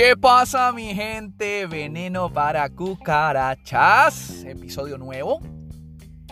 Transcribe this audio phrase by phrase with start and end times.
[0.00, 1.66] ¿Qué pasa mi gente?
[1.66, 4.44] Veneno para cucarachas.
[4.44, 5.40] Episodio nuevo.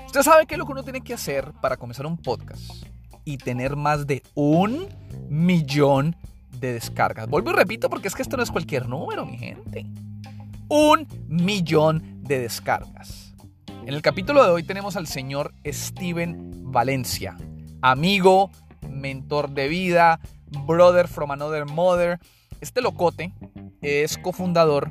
[0.07, 2.87] Usted sabe qué es lo que uno tiene que hacer para comenzar un podcast
[3.27, 4.89] y tener más de un
[5.29, 6.17] millón
[6.59, 7.29] de descargas.
[7.29, 9.85] Vuelvo y repito porque es que esto no es cualquier número, mi gente.
[10.69, 13.35] Un millón de descargas.
[13.83, 17.37] En el capítulo de hoy tenemos al señor Steven Valencia,
[17.83, 18.51] amigo,
[18.89, 20.21] mentor de vida,
[20.67, 22.19] brother from another mother.
[22.61, 23.33] Este locote
[23.81, 24.91] es cofundador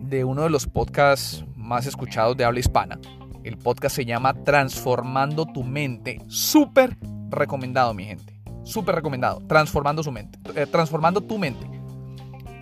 [0.00, 2.98] de uno de los podcasts más escuchados de habla hispana.
[3.44, 6.20] El podcast se llama Transformando tu mente.
[6.28, 6.96] Súper
[7.30, 8.38] recomendado, mi gente.
[8.64, 9.40] Súper recomendado.
[9.46, 10.38] Transformando su mente.
[10.54, 11.66] Eh, transformando tu mente.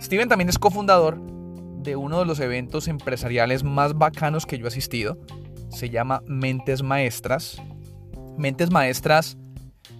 [0.01, 4.67] Steven también es cofundador de uno de los eventos empresariales más bacanos que yo he
[4.67, 5.17] asistido.
[5.69, 7.61] Se llama Mentes Maestras.
[8.37, 9.37] Mentes Maestras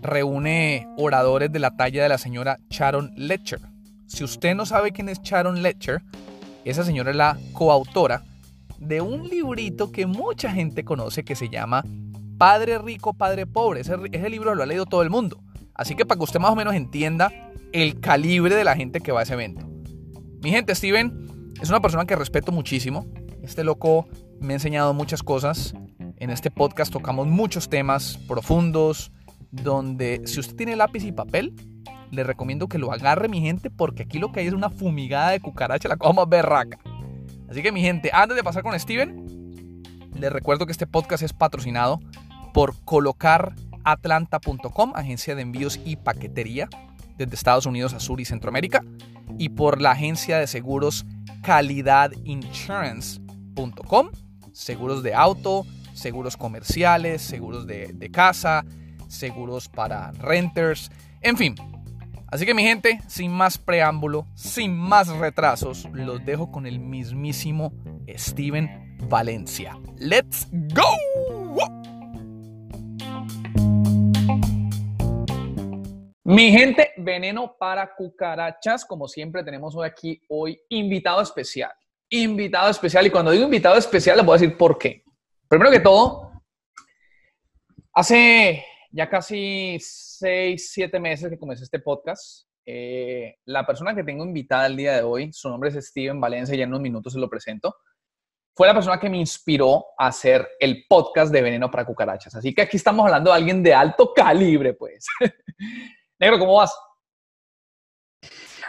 [0.01, 3.61] reúne oradores de la talla de la señora Sharon Letcher.
[4.07, 6.01] Si usted no sabe quién es Sharon Letcher,
[6.65, 8.23] esa señora es la coautora
[8.79, 11.83] de un librito que mucha gente conoce que se llama
[12.37, 13.81] Padre Rico, Padre Pobre.
[13.81, 15.41] Ese, libro lo ha leído todo el mundo.
[15.73, 17.31] Así que para que usted más o menos entienda
[17.73, 19.67] el calibre de la gente que va a ese evento.
[20.41, 23.05] Mi gente, Steven es una persona que respeto muchísimo.
[23.41, 24.07] Este loco
[24.39, 25.73] me ha enseñado muchas cosas.
[26.17, 29.11] En este podcast tocamos muchos temas profundos,
[29.51, 31.53] donde si usted tiene lápiz y papel,
[32.11, 35.31] le recomiendo que lo agarre mi gente, porque aquí lo que hay es una fumigada
[35.31, 36.79] de cucaracha, la cosa berraca.
[37.49, 41.33] Así que mi gente, antes de pasar con Steven, les recuerdo que este podcast es
[41.33, 41.99] patrocinado
[42.53, 46.69] por colocaratlanta.com, agencia de envíos y paquetería
[47.17, 48.83] desde Estados Unidos a Sur y Centroamérica,
[49.37, 51.05] y por la agencia de seguros
[51.43, 54.07] calidadinsurance.com,
[54.51, 58.65] seguros de auto, seguros comerciales, seguros de, de casa,
[59.07, 60.91] seguros para renters,
[61.21, 61.55] en fin.
[62.29, 67.71] Así que mi gente, sin más preámbulo, sin más retrasos, los dejo con el mismísimo
[68.09, 69.77] Steven Valencia.
[69.97, 70.83] ¡Let's go!
[76.25, 78.83] Mi gente, veneno para cucarachas.
[78.83, 81.71] Como siempre, tenemos hoy aquí hoy invitado especial.
[82.09, 83.07] Invitado especial.
[83.07, 85.05] Y cuando digo invitado especial, les voy a decir por qué.
[85.47, 86.33] Primero que todo,
[87.93, 92.47] hace ya casi seis, siete meses que comencé este podcast.
[92.65, 96.55] Eh, la persona que tengo invitada el día de hoy, su nombre es Steven Valencia,
[96.55, 97.75] ya en unos minutos se lo presento,
[98.55, 102.35] fue la persona que me inspiró a hacer el podcast de Veneno para Cucarachas.
[102.35, 105.05] Así que aquí estamos hablando de alguien de alto calibre, pues.
[106.19, 106.73] Negro, ¿cómo vas?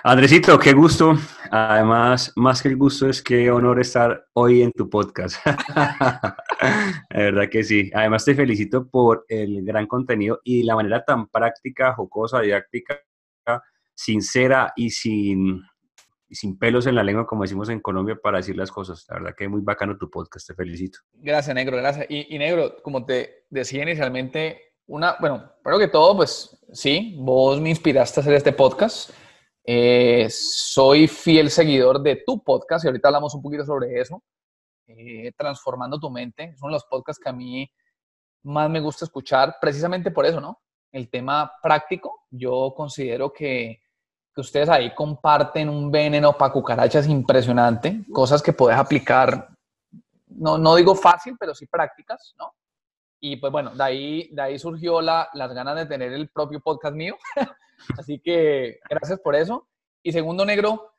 [0.05, 1.17] Andresito, qué gusto.
[1.51, 5.45] Además, más que el gusto es que honor estar hoy en tu podcast.
[5.45, 6.37] La
[7.11, 7.91] verdad que sí.
[7.93, 13.01] Además, te felicito por el gran contenido y la manera tan práctica, jocosa, didáctica,
[13.95, 15.63] sincera y sin,
[16.31, 19.05] sin pelos en la lengua, como decimos en Colombia, para decir las cosas.
[19.09, 20.47] La verdad que es muy bacano tu podcast.
[20.47, 21.01] Te felicito.
[21.15, 21.77] Gracias, Negro.
[21.77, 22.07] Gracias.
[22.09, 27.61] Y, y Negro, como te decía inicialmente, una, bueno, primero que todo, pues sí, vos
[27.61, 29.11] me inspiraste a hacer este podcast
[29.71, 34.23] eh, soy fiel seguidor de tu podcast y ahorita hablamos un poquito sobre eso.
[34.87, 36.57] Eh, transformando tu mente.
[36.57, 37.71] Son los podcasts que a mí
[38.45, 40.63] más me gusta escuchar precisamente por eso, ¿no?
[40.91, 42.25] El tema práctico.
[42.31, 43.83] Yo considero que,
[44.35, 49.51] que ustedes ahí comparten un veneno para cucarachas impresionante, cosas que puedes aplicar,
[50.29, 52.55] no, no digo fácil, pero sí prácticas, ¿no?
[53.21, 56.59] Y pues bueno, de ahí, de ahí surgió la, las ganas de tener el propio
[56.59, 57.19] podcast mío.
[57.97, 59.69] Así que gracias por eso.
[60.03, 60.93] Y segundo, negro,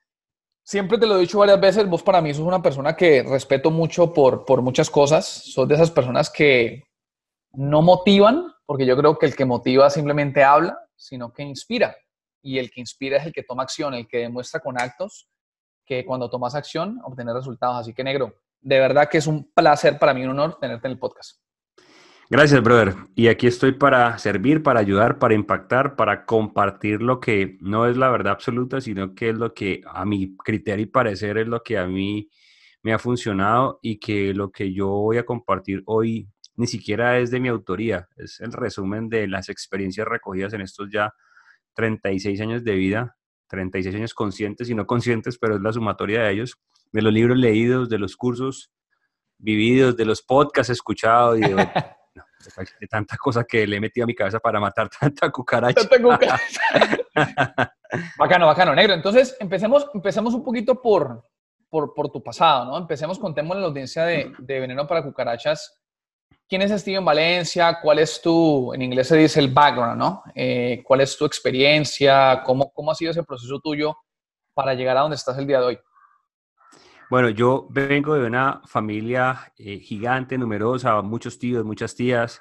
[0.64, 3.72] siempre te lo he dicho varias veces, vos para mí sos una persona que respeto
[3.72, 5.26] mucho por, por muchas cosas.
[5.26, 6.84] Sos de esas personas que
[7.54, 11.96] no motivan, porque yo creo que el que motiva simplemente habla, sino que inspira.
[12.42, 15.28] Y el que inspira es el que toma acción, el que demuestra con actos
[15.86, 17.78] que cuando tomas acción obtener resultados.
[17.78, 20.94] Así que, negro, de verdad que es un placer para mí, un honor tenerte en
[20.94, 21.42] el podcast.
[22.32, 22.94] Gracias, brother.
[23.16, 27.98] Y aquí estoy para servir, para ayudar, para impactar, para compartir lo que no es
[27.98, 31.64] la verdad absoluta, sino que es lo que a mi criterio y parecer es lo
[31.64, 32.30] que a mí
[32.84, 37.32] me ha funcionado y que lo que yo voy a compartir hoy ni siquiera es
[37.32, 41.12] de mi autoría, es el resumen de las experiencias recogidas en estos ya
[41.74, 43.18] 36 años de vida,
[43.48, 46.60] 36 años conscientes y no conscientes, pero es la sumatoria de ellos,
[46.92, 48.72] de los libros leídos, de los cursos
[49.40, 51.56] vividos, de los podcasts escuchados y de
[52.80, 55.88] de tantas cosas que le he metido a mi cabeza para matar tanta cucaracha.
[55.88, 56.62] Tanta cucaracha.
[58.18, 58.94] bacano, bacano, negro.
[58.94, 61.28] Entonces, empecemos, empecemos un poquito por,
[61.70, 62.78] por, por tu pasado, ¿no?
[62.78, 65.80] Empecemos, contémosle a la audiencia de, de, Veneno para Cucarachas.
[66.50, 67.78] ¿quién es Steven Valencia?
[67.82, 70.24] ¿Cuál es tu, en inglés se dice el background, ¿no?
[70.34, 72.42] Eh, ¿Cuál es tu experiencia?
[72.44, 73.96] ¿Cómo, ¿Cómo ha sido ese proceso tuyo
[74.54, 75.80] para llegar a donde estás el día de hoy?
[77.10, 82.40] Bueno, yo vengo de una familia eh, gigante, numerosa, muchos tíos, muchas tías,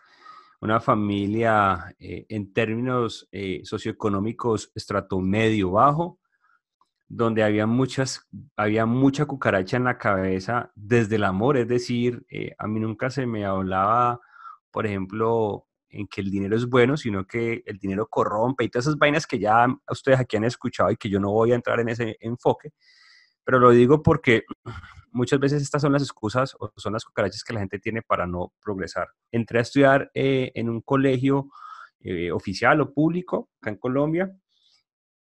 [0.61, 6.21] una familia eh, en términos eh, socioeconómicos estrato medio bajo,
[7.09, 12.27] donde había muchas, había mucha cucaracha en la cabeza desde el amor, es decir,
[12.59, 14.21] a mí nunca se me hablaba,
[14.71, 18.85] por ejemplo, en que el dinero es bueno, sino que el dinero corrompe y todas
[18.87, 21.81] esas vainas que ya ustedes aquí han escuchado y que yo no voy a entrar
[21.81, 22.73] en ese enfoque,
[23.49, 24.45] pero lo digo porque
[25.11, 28.27] muchas veces estas son las excusas o son las cucarachas que la gente tiene para
[28.27, 29.09] no progresar.
[29.33, 31.49] Entré a estudiar eh, en un colegio
[32.01, 34.37] eh, oficial o público acá en Colombia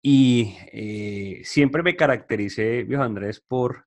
[0.01, 3.86] y eh, siempre me caractericé, viejo Andrés, por,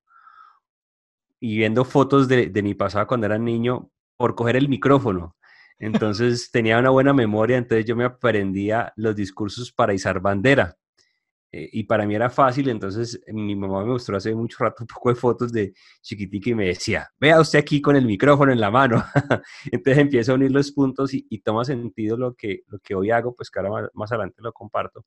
[1.39, 5.37] y viendo fotos de, de mi pasado cuando era niño, por coger el micrófono.
[5.79, 10.79] Entonces tenía una buena memoria, entonces yo me aprendía los discursos para izar bandera.
[11.55, 14.87] Eh, y para mí era fácil, entonces mi mamá me mostró hace mucho rato un
[14.87, 18.61] poco de fotos de chiquitica y me decía, vea usted aquí con el micrófono en
[18.61, 19.05] la mano.
[19.71, 23.35] entonces empiezo a unir los puntos y, toma sentido lo que, lo que hoy hago,
[23.35, 25.05] pues que ahora más, adelante lo comparto.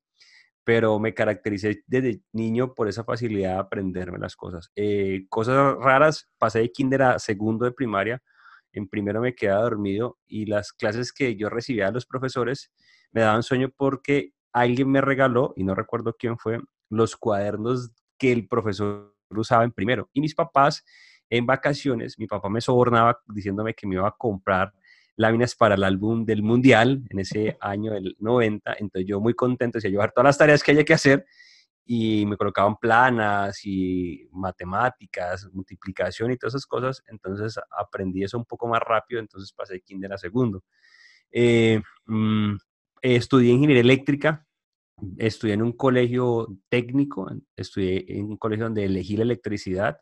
[0.64, 4.70] Pero me caractericé desde niño por esa facilidad de aprenderme las cosas.
[4.76, 8.22] Eh, cosas raras, pasé de kinder a segundo de primaria,
[8.72, 12.72] en primero me quedaba dormido y las clases que yo recibía de los profesores
[13.10, 16.58] me daban sueño porque alguien me regaló, y no recuerdo quién fue,
[16.88, 20.08] los cuadernos que el profesor usaba en primero.
[20.14, 20.82] Y mis papás,
[21.28, 24.72] en vacaciones, mi papá me sobornaba diciéndome que me iba a comprar
[25.16, 28.76] láminas para el álbum del Mundial en ese año del 90.
[28.78, 31.26] Entonces yo muy contento, decía llevar todas las tareas que haya que hacer
[31.84, 37.02] y me colocaban planas y matemáticas, multiplicación y todas esas cosas.
[37.08, 40.64] Entonces aprendí eso un poco más rápido, entonces pasé de kinder a segundo.
[41.30, 42.56] Eh, mm,
[43.02, 44.45] estudié ingeniería eléctrica
[45.18, 49.98] estudié en un colegio técnico, estudié en un colegio donde elegí la electricidad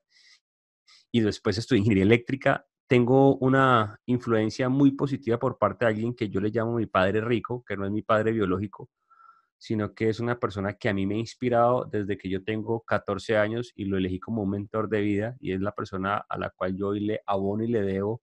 [1.12, 2.67] y después estudié ingeniería eléctrica.
[2.88, 7.20] Tengo una influencia muy positiva por parte de alguien que yo le llamo mi padre
[7.20, 8.91] rico, que no es mi padre biológico,
[9.58, 12.82] sino que es una persona que a mí me ha inspirado desde que yo tengo
[12.82, 16.38] 14 años y lo elegí como un mentor de vida y es la persona a
[16.38, 18.23] la cual yo hoy le abono y le debo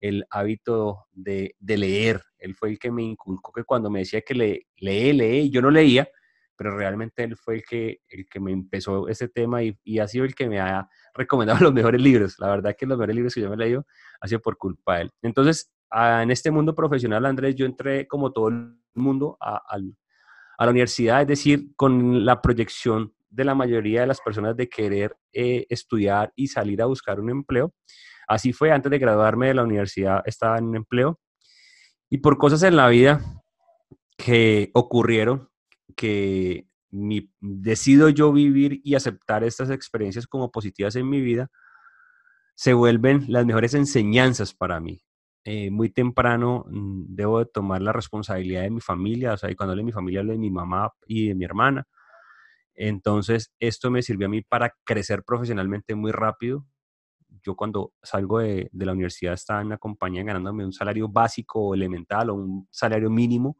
[0.00, 2.22] el hábito de, leer.
[2.38, 5.60] Él fue el que me inculcó que cuando me decía que le, lee, lee, yo
[5.60, 6.08] no leía,
[6.56, 10.24] pero realmente él fue el que, el que me empezó ese tema y, ha sido
[10.24, 12.36] el que me ha recomendado los mejores libros.
[12.38, 13.86] La verdad que los mejores libros que yo me he leído
[14.20, 15.10] ha sido por culpa de él.
[15.22, 19.62] Entonces, en este mundo profesional, Andrés, yo entré como todo el mundo a,
[20.58, 25.16] la universidad, es decir, con la proyección de la mayoría de las personas de querer
[25.32, 27.72] eh, estudiar y salir a buscar un empleo.
[28.28, 31.18] Así fue, antes de graduarme de la universidad estaba en un empleo
[32.10, 33.42] y por cosas en la vida
[34.16, 35.48] que ocurrieron,
[35.96, 41.48] que decido yo vivir y aceptar estas experiencias como positivas en mi vida,
[42.54, 45.02] se vuelven las mejores enseñanzas para mí.
[45.44, 49.54] Eh, muy temprano mm, debo de tomar la responsabilidad de mi familia, o sea, y
[49.54, 51.86] cuando hablo de mi familia hablo de mi mamá y de mi hermana.
[52.74, 56.66] Entonces, esto me sirvió a mí para crecer profesionalmente muy rápido,
[57.42, 61.74] yo cuando salgo de, la universidad estaba en una compañía ganándome un salario básico o
[61.74, 63.56] elemental o un salario mínimo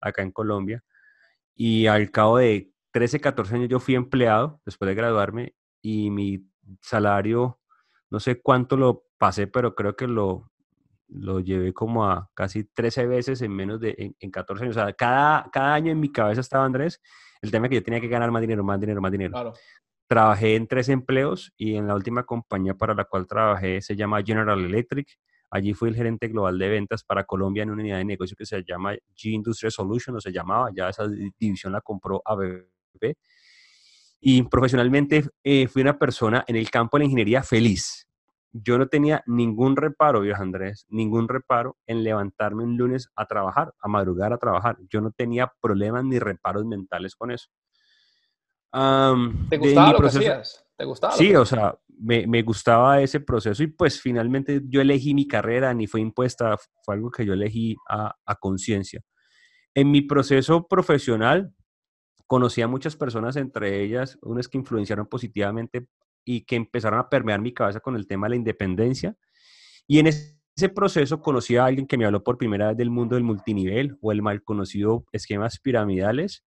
[0.00, 0.82] acá en Colombia.
[1.54, 6.48] Y al cabo de 13, 14 años yo fui empleado después de graduarme y mi
[6.82, 7.60] salario,
[8.10, 10.50] no sé cuánto lo pasé, pero creo que lo,
[11.08, 14.76] lo llevé como a casi 13 veces en menos de en, 14 años.
[14.76, 17.00] O sea, cada, cada año en mi cabeza estaba Andrés
[17.42, 19.32] el tema que yo tenía que ganar más dinero, más dinero, más dinero.
[19.32, 19.52] Claro.
[20.08, 24.22] Trabajé en tres empleos y en la última compañía para la cual trabajé se llama
[24.22, 25.08] General Electric.
[25.50, 28.46] Allí fui el gerente global de ventas para Colombia en una unidad de negocio que
[28.46, 31.08] se llama G Industrial Solutions, o se llamaba, ya esa
[31.38, 33.14] división la compró ABB.
[34.20, 38.08] Y profesionalmente eh, fui una persona en el campo de la ingeniería feliz.
[38.52, 43.74] Yo no tenía ningún reparo, viejo Andrés, ningún reparo en levantarme un lunes a trabajar,
[43.80, 44.78] a madrugar a trabajar.
[44.88, 47.48] Yo no tenía problemas ni reparos mentales con eso.
[49.48, 50.42] ¿Te gustaba lo que
[50.76, 51.14] ¿Te gustaba?
[51.14, 55.72] Sí, o sea, me, me, gustaba ese proceso y pues finalmente yo elegí mi carrera,
[55.72, 59.00] ni fue impuesta, fue algo que yo elegí a, a conciencia.
[59.74, 61.54] En mi proceso profesional
[62.26, 65.88] conocí a muchas personas, entre ellas unas que influenciaron positivamente
[66.24, 69.16] y que empezaron a permear mi cabeza con el tema de la independencia.
[69.86, 73.14] Y en ese proceso conocí a alguien que me habló por primera vez del mundo
[73.14, 76.44] del multinivel o el mal conocido esquemas piramidales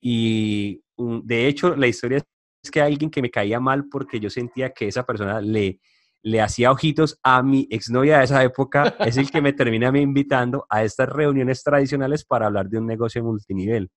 [0.00, 2.18] y de hecho, la historia
[2.62, 5.80] es que alguien que me caía mal porque yo sentía que esa persona le,
[6.22, 10.00] le hacía ojitos a mi exnovia de esa época, es el que me termina me
[10.00, 13.90] invitando a estas reuniones tradicionales para hablar de un negocio multinivel.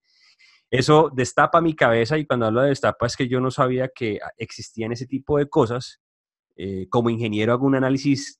[0.69, 4.19] Eso destapa mi cabeza y cuando hablo de destapa es que yo no sabía que
[4.37, 5.99] existían ese tipo de cosas.
[6.55, 8.39] Eh, como ingeniero hago un análisis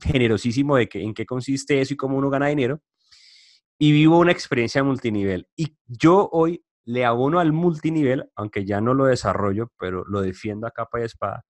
[0.00, 2.80] generosísimo de que, en qué consiste eso y cómo uno gana dinero.
[3.78, 5.48] Y vivo una experiencia multinivel.
[5.54, 10.66] Y yo hoy le abono al multinivel, aunque ya no lo desarrollo, pero lo defiendo
[10.66, 11.44] a capa y espada,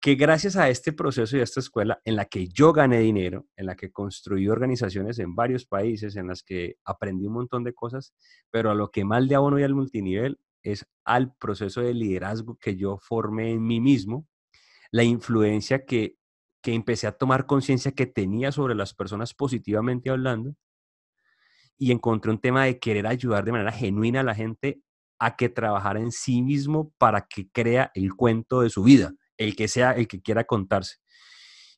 [0.00, 3.46] que gracias a este proceso y a esta escuela en la que yo gané dinero,
[3.56, 7.74] en la que construí organizaciones en varios países, en las que aprendí un montón de
[7.74, 8.14] cosas,
[8.50, 12.56] pero a lo que más le abono y al multinivel es al proceso de liderazgo
[12.56, 14.26] que yo formé en mí mismo,
[14.90, 16.16] la influencia que,
[16.62, 20.54] que empecé a tomar conciencia que tenía sobre las personas positivamente hablando,
[21.80, 24.80] y encontré un tema de querer ayudar de manera genuina a la gente
[25.18, 29.56] a que trabajara en sí mismo para que crea el cuento de su vida el
[29.56, 30.96] que sea, el que quiera contarse.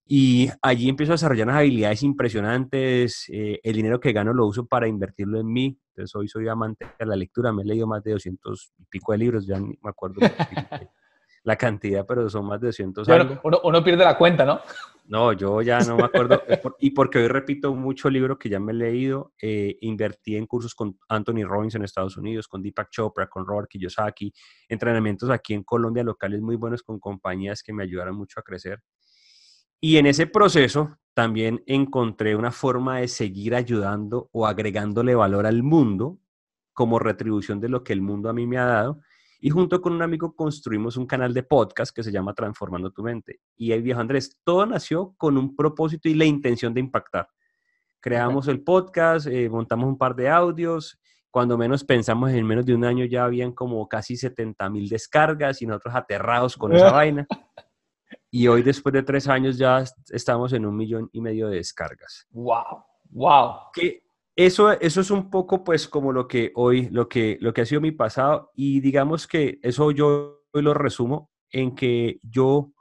[0.05, 3.27] Y allí empiezo a desarrollar unas habilidades impresionantes.
[3.29, 5.79] Eh, el dinero que gano lo uso para invertirlo en mí.
[5.95, 7.53] Entonces hoy soy amante de la lectura.
[7.53, 9.47] Me he leído más de 200 y pico de libros.
[9.47, 10.21] Ya ni me acuerdo
[11.45, 14.61] la cantidad, pero son más de 200 bueno, Uno, pierde la cuenta, ¿no?
[15.05, 16.41] No, yo ya no me acuerdo.
[16.79, 20.77] y porque hoy repito mucho libro que ya me he leído, eh, invertí en cursos
[20.77, 24.33] con Anthony Robbins en Estados Unidos, con Deepak Chopra, con Robert Kiyosaki,
[24.69, 28.81] entrenamientos aquí en Colombia locales muy buenos con compañías que me ayudaron mucho a crecer.
[29.81, 35.65] Y en ese proceso también encontré una forma de seguir ayudando o agregándole valor al
[35.65, 36.21] mundo
[36.73, 39.01] como retribución de lo que el mundo a mí me ha dado
[39.45, 43.03] y junto con un amigo construimos un canal de podcast que se llama Transformando tu
[43.03, 43.41] mente.
[43.57, 47.29] Y ahí viejo Andrés, todo nació con un propósito y la intención de impactar.
[47.99, 50.97] Creamos el podcast, eh, montamos un par de audios.
[51.29, 55.61] Cuando menos pensamos, en menos de un año ya habían como casi 70 mil descargas
[55.61, 57.27] y nosotros aterrados con esa vaina.
[58.31, 62.29] Y hoy, después de tres años, ya estamos en un millón y medio de descargas.
[62.31, 62.85] ¡Wow!
[63.11, 63.55] ¡Wow!
[63.73, 64.05] Que
[64.37, 67.67] eso, eso es un poco pues como lo que hoy, lo que, lo que ha
[67.67, 72.73] sido mi pasado y digamos que eso yo lo resumo en que yo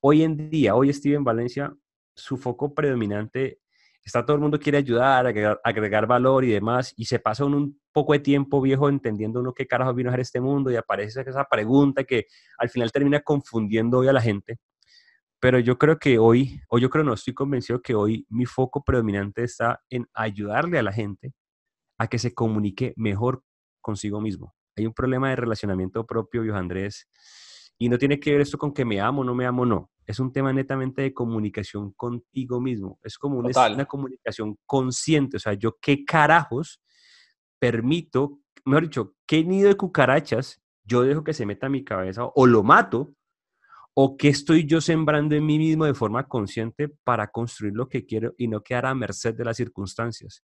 [0.00, 1.74] hoy en día, hoy estoy en Valencia,
[2.14, 3.60] su foco predominante
[4.06, 7.80] está todo el mundo quiere ayudar, agregar, agregar valor y demás, y se pasa un
[7.92, 11.22] poco de tiempo viejo entendiendo uno qué carajo vino a hacer este mundo y aparece
[11.22, 14.58] esa pregunta que al final termina confundiendo hoy a la gente.
[15.40, 18.82] Pero yo creo que hoy, o yo creo no, estoy convencido que hoy mi foco
[18.82, 21.34] predominante está en ayudarle a la gente
[21.98, 23.42] a que se comunique mejor
[23.80, 24.54] consigo mismo.
[24.76, 27.08] Hay un problema de relacionamiento propio, viejo Andrés,
[27.78, 29.90] y no tiene que ver esto con que me amo, no me amo, no.
[30.06, 32.98] Es un tema netamente de comunicación contigo mismo.
[33.02, 35.36] Es como una, una comunicación consciente.
[35.36, 36.80] O sea, yo qué carajos
[37.58, 42.24] permito, mejor dicho, qué nido de cucarachas yo dejo que se meta a mi cabeza
[42.34, 43.12] o lo mato
[43.98, 48.04] ¿O qué estoy yo sembrando en mí mismo de forma consciente para construir lo que
[48.04, 50.44] quiero y no quedar a merced de las circunstancias?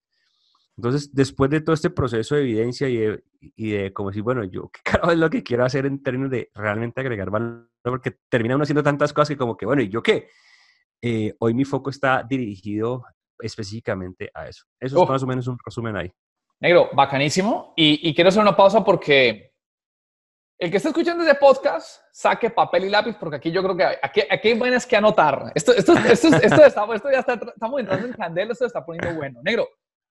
[0.78, 3.22] Entonces, después de todo este proceso de evidencia y de,
[3.54, 6.30] y de como decir, bueno, yo qué carajo es lo que quiero hacer en términos
[6.30, 9.90] de realmente agregar valor, porque termina uno haciendo tantas cosas que como que, bueno, ¿y
[9.90, 10.30] yo qué?
[11.02, 13.04] Eh, hoy mi foco está dirigido
[13.38, 14.64] específicamente a eso.
[14.80, 16.10] Eso es más o menos un resumen ahí.
[16.60, 17.74] Negro, bacanísimo.
[17.76, 19.53] Y, y quiero hacer una pausa porque
[20.58, 23.84] el que está escuchando este podcast, saque papel y lápiz, porque aquí yo creo que
[23.84, 25.52] aquí, aquí hay vainas que anotar.
[25.54, 29.40] Esto, esto, esto, esto, esto ya está, estamos entrando en candela, esto está poniendo bueno.
[29.42, 29.68] Negro,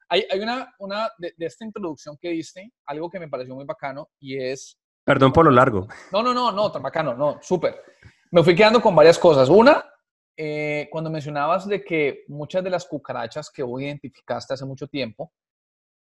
[0.09, 4.09] hay, hay una, una de, esta introducción que diste, algo que me pareció muy bacano,
[4.19, 4.77] y es...
[5.05, 5.87] Perdón por lo largo.
[6.11, 7.81] No, no, no, no, tan bacano, no, súper.
[8.31, 9.49] Me fui quedando con varias cosas.
[9.49, 9.83] Una,
[10.35, 15.31] eh, cuando mencionabas de que muchas de las cucarachas que vos identificaste hace mucho tiempo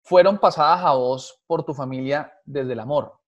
[0.02, 3.19] fueron pasadas a vos por tu familia desde el amor.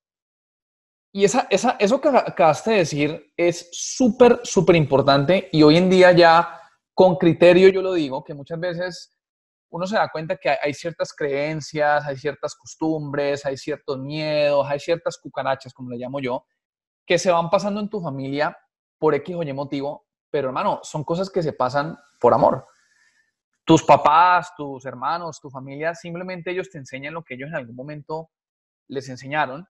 [1.14, 5.90] Y esa, esa, eso que acabaste de decir es súper, súper importante y hoy en
[5.90, 6.58] día ya
[6.94, 9.18] con criterio yo lo digo, que muchas veces
[9.68, 14.78] uno se da cuenta que hay ciertas creencias, hay ciertas costumbres, hay ciertos miedos, hay
[14.78, 16.46] ciertas cucarachas, como le llamo yo,
[17.06, 18.56] que se van pasando en tu familia
[18.98, 22.66] por X o Y motivo, pero hermano, son cosas que se pasan por amor.
[23.64, 27.76] Tus papás, tus hermanos, tu familia, simplemente ellos te enseñan lo que ellos en algún
[27.76, 28.30] momento
[28.88, 29.66] les enseñaron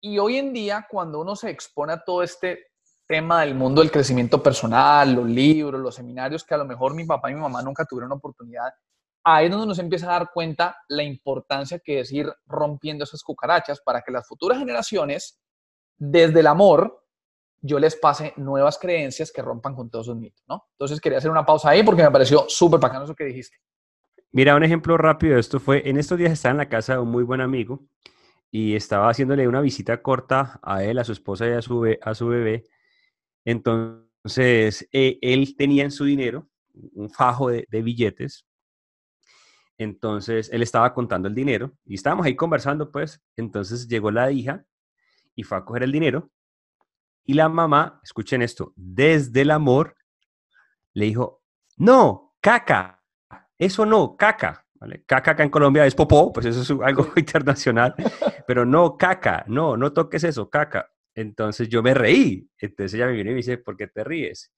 [0.00, 2.66] y hoy en día, cuando uno se expone a todo este
[3.06, 7.04] tema del mundo del crecimiento personal, los libros, los seminarios, que a lo mejor mi
[7.04, 8.72] papá y mi mamá nunca tuvieron oportunidad,
[9.24, 13.22] ahí es donde nos empieza a dar cuenta la importancia que es ir rompiendo esas
[13.22, 15.40] cucarachas para que las futuras generaciones,
[15.96, 17.04] desde el amor,
[17.60, 20.66] yo les pase nuevas creencias que rompan con todos esos mitos, ¿no?
[20.72, 23.56] Entonces quería hacer una pausa ahí porque me pareció súper bacano eso que dijiste.
[24.30, 26.98] Mira, un ejemplo rápido de esto fue, en estos días estaba en la casa de
[27.00, 27.80] un muy buen amigo
[28.50, 32.14] y estaba haciéndole una visita corta a él, a su esposa y a su, a
[32.14, 32.64] su bebé.
[33.44, 36.48] Entonces eh, él tenía en su dinero
[36.94, 38.46] un fajo de, de, billetes.
[39.78, 43.22] Entonces, él estaba contando el dinero y estábamos ahí conversando, pues.
[43.36, 44.64] Entonces llegó la hija
[45.34, 46.30] y fue a coger el dinero.
[47.24, 49.96] Y la mamá, escuchen esto, desde el amor,
[50.94, 51.42] le dijo,
[51.76, 53.02] no, caca,
[53.58, 54.65] eso no, caca.
[54.80, 55.04] ¿Vale?
[55.06, 57.94] Caca acá en Colombia es popó, pues eso es algo internacional,
[58.46, 60.90] pero no, caca, no, no toques eso, caca.
[61.14, 62.48] Entonces yo me reí.
[62.58, 64.52] Entonces ella me viene y me dice, ¿por qué te ríes?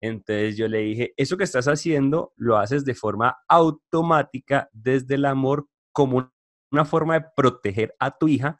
[0.00, 5.24] Entonces yo le dije, eso que estás haciendo lo haces de forma automática desde el
[5.24, 6.32] amor como
[6.70, 8.58] una forma de proteger a tu hija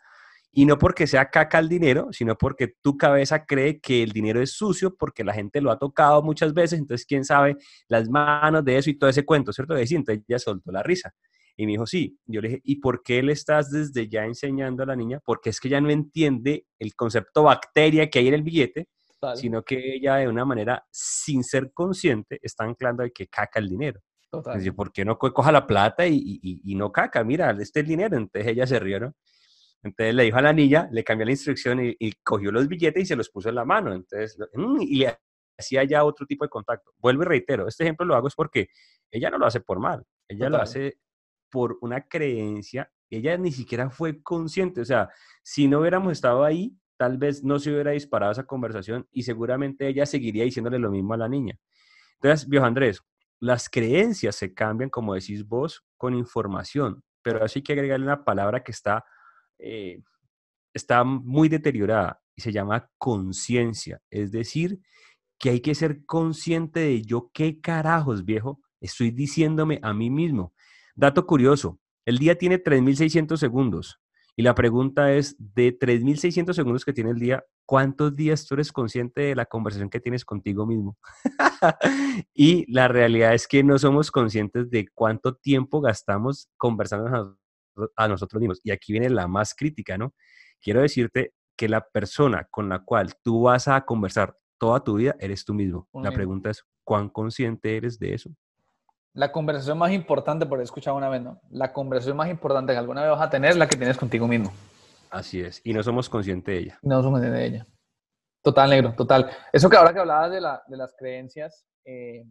[0.53, 4.43] y no porque sea caca el dinero, sino porque tu cabeza cree que el dinero
[4.43, 7.57] es sucio porque la gente lo ha tocado muchas veces, entonces quién sabe
[7.89, 9.75] las manos de eso y todo ese cuento, ¿cierto?
[9.77, 11.13] Y entonces ella soltó la risa.
[11.57, 12.19] Y me dijo, sí.
[12.27, 15.21] Yo le dije, ¿y por qué le estás desde ya enseñando a la niña?
[15.25, 18.89] Porque es que ella no entiende el concepto bacteria que hay en el billete,
[19.37, 23.69] sino que ella de una manera, sin ser consciente, está anclando de que caca el
[23.69, 24.01] dinero.
[24.31, 24.55] Total.
[24.55, 27.23] Entonces, ¿por qué no coja la plata y, y, y, no caca?
[27.23, 28.17] Mira, este es el dinero.
[28.17, 29.15] Entonces ella se rió, ¿no?
[29.83, 33.03] Entonces le dijo a la niña, le cambió la instrucción y, y cogió los billetes
[33.03, 33.93] y se los puso en la mano.
[33.93, 35.19] Entonces, mm, y le
[35.59, 36.93] hacía ya otro tipo de contacto.
[36.99, 38.69] Vuelvo y reitero, este ejemplo lo hago es porque
[39.11, 40.53] ella no lo hace por mal, ella Total.
[40.53, 40.99] lo hace
[41.51, 45.11] por una creencia, ella ni siquiera fue consciente, o sea,
[45.43, 49.87] si no hubiéramos estado ahí, tal vez no se hubiera disparado esa conversación y seguramente
[49.87, 51.59] ella seguiría diciéndole lo mismo a la niña.
[52.15, 53.03] Entonces, viejo Andrés,
[53.41, 58.25] las creencias se cambian, como decís vos, con información, pero así hay que agregarle una
[58.25, 59.05] palabra que está,
[59.63, 60.03] eh,
[60.75, 64.81] está muy deteriorada y se llama conciencia, es decir,
[65.39, 70.55] que hay que ser consciente de yo qué carajos, viejo, estoy diciéndome a mí mismo.
[70.95, 74.01] Dato curioso, el día tiene 3.600 segundos
[74.35, 78.73] y la pregunta es, de 3.600 segundos que tiene el día, ¿cuántos días tú eres
[78.73, 80.97] consciente de la conversación que tienes contigo mismo?
[82.35, 87.37] y la realidad es que no somos conscientes de cuánto tiempo gastamos conversando
[87.97, 88.61] a nosotros mismos.
[88.63, 90.15] Y aquí viene la más crítica, ¿no?
[90.61, 95.17] Quiero decirte que la persona con la cual tú vas a conversar toda tu vida
[95.19, 95.89] eres tú mismo.
[95.93, 98.31] La pregunta es, ¿cuán consciente eres de eso?
[99.15, 101.41] La conversación más importante, por he escuchado una vez, ¿no?
[101.51, 104.27] La conversación más importante que alguna vez vas a tener es la que tienes contigo
[104.27, 104.53] mismo.
[105.11, 105.61] Así es.
[105.65, 106.79] Y no somos conscientes de ella.
[106.83, 107.67] No somos conscientes de ella.
[108.43, 109.31] Total, negro, total.
[109.53, 112.25] Eso que ahora que hablabas de, la, de las creencias, eh,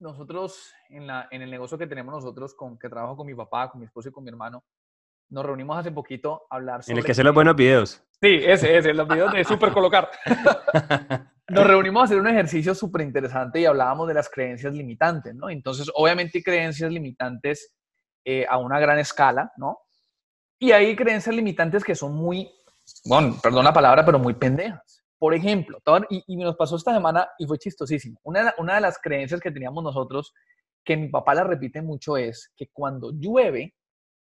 [0.00, 3.70] nosotros en, la, en el negocio que tenemos nosotros, con, que trabajo con mi papá,
[3.70, 4.64] con mi esposo y con mi hermano,
[5.30, 6.92] nos reunimos hace poquito a hablar sobre...
[6.92, 8.02] En el que hace los buenos videos.
[8.20, 10.10] Sí, ese, ese, los videos de super colocar.
[11.48, 15.50] nos reunimos a hacer un ejercicio súper interesante y hablábamos de las creencias limitantes, ¿no?
[15.50, 17.74] Entonces, obviamente hay creencias limitantes
[18.24, 19.78] eh, a una gran escala, ¿no?
[20.58, 22.50] Y hay creencias limitantes que son muy,
[23.04, 24.97] bueno, perdón la palabra, pero muy pendejas.
[25.18, 28.20] Por ejemplo, y, y nos pasó esta semana y fue chistosísimo.
[28.22, 30.32] Una, una de las creencias que teníamos nosotros,
[30.84, 33.74] que mi papá la repite mucho, es que cuando llueve,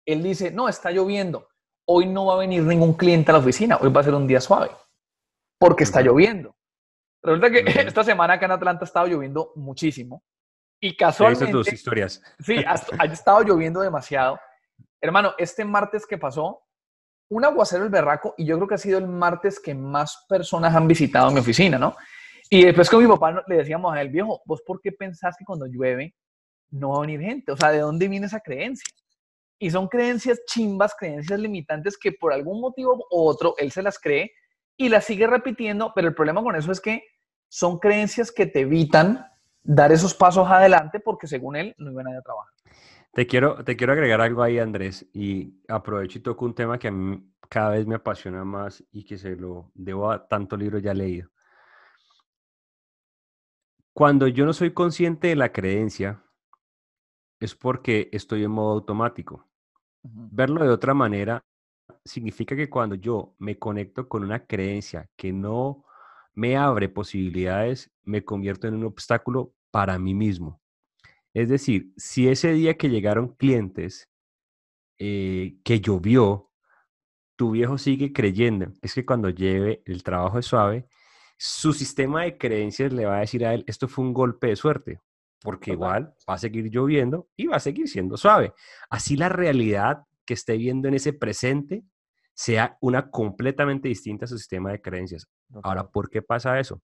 [0.05, 1.47] él dice, no, está lloviendo,
[1.85, 4.27] hoy no va a venir ningún cliente a la oficina, hoy va a ser un
[4.27, 4.71] día suave,
[5.57, 6.55] porque está lloviendo.
[7.21, 10.23] Resulta que esta semana acá en Atlanta ha estado lloviendo muchísimo.
[10.81, 11.49] Y casualmente...
[11.49, 12.21] tus historias.
[12.39, 14.37] Sí, ha, ha estado lloviendo demasiado.
[14.99, 16.62] Hermano, este martes que pasó,
[17.29, 20.75] un aguacero el berraco, y yo creo que ha sido el martes que más personas
[20.75, 21.95] han visitado mi oficina, ¿no?
[22.49, 25.45] Y después con mi papá le decíamos a él, viejo, ¿vos por qué pensás que
[25.45, 26.13] cuando llueve
[26.69, 27.51] no va a venir gente?
[27.51, 28.85] O sea, ¿de dónde viene esa creencia?
[29.57, 33.97] Y son creencias chimbas, creencias limitantes que por algún motivo u otro él se las
[33.97, 34.31] cree
[34.77, 37.03] y las sigue repitiendo, pero el problema con eso es que
[37.47, 39.25] son creencias que te evitan
[39.63, 42.53] dar esos pasos adelante porque según él no iban a ir a trabajar.
[43.13, 46.87] Te quiero, te quiero agregar algo ahí, Andrés, y aprovecho y toco un tema que
[46.87, 50.79] a mí cada vez me apasiona más y que se lo debo a tanto libro
[50.79, 51.29] ya leído.
[53.93, 56.23] Cuando yo no soy consciente de la creencia,
[57.39, 59.47] es porque estoy en modo automático.
[60.01, 61.45] Verlo de otra manera
[62.03, 65.85] significa que cuando yo me conecto con una creencia que no
[66.33, 70.62] me abre posibilidades, me convierto en un obstáculo para mí mismo.
[71.33, 74.09] Es decir, si ese día que llegaron clientes,
[74.99, 76.51] eh, que llovió,
[77.35, 80.87] tu viejo sigue creyendo, es que cuando lleve el trabajo es suave,
[81.37, 84.55] su sistema de creencias le va a decir a él, esto fue un golpe de
[84.55, 85.01] suerte,
[85.41, 88.53] porque igual va a seguir lloviendo y va a seguir siendo suave.
[88.89, 91.83] Así la realidad que esté viendo en ese presente
[92.33, 95.27] sea una completamente distinta a su sistema de creencias.
[95.63, 96.81] Ahora, ¿por qué pasa eso?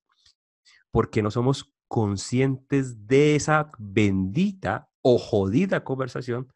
[0.91, 6.47] Porque no somos conscientes de esa bendita o jodida conversación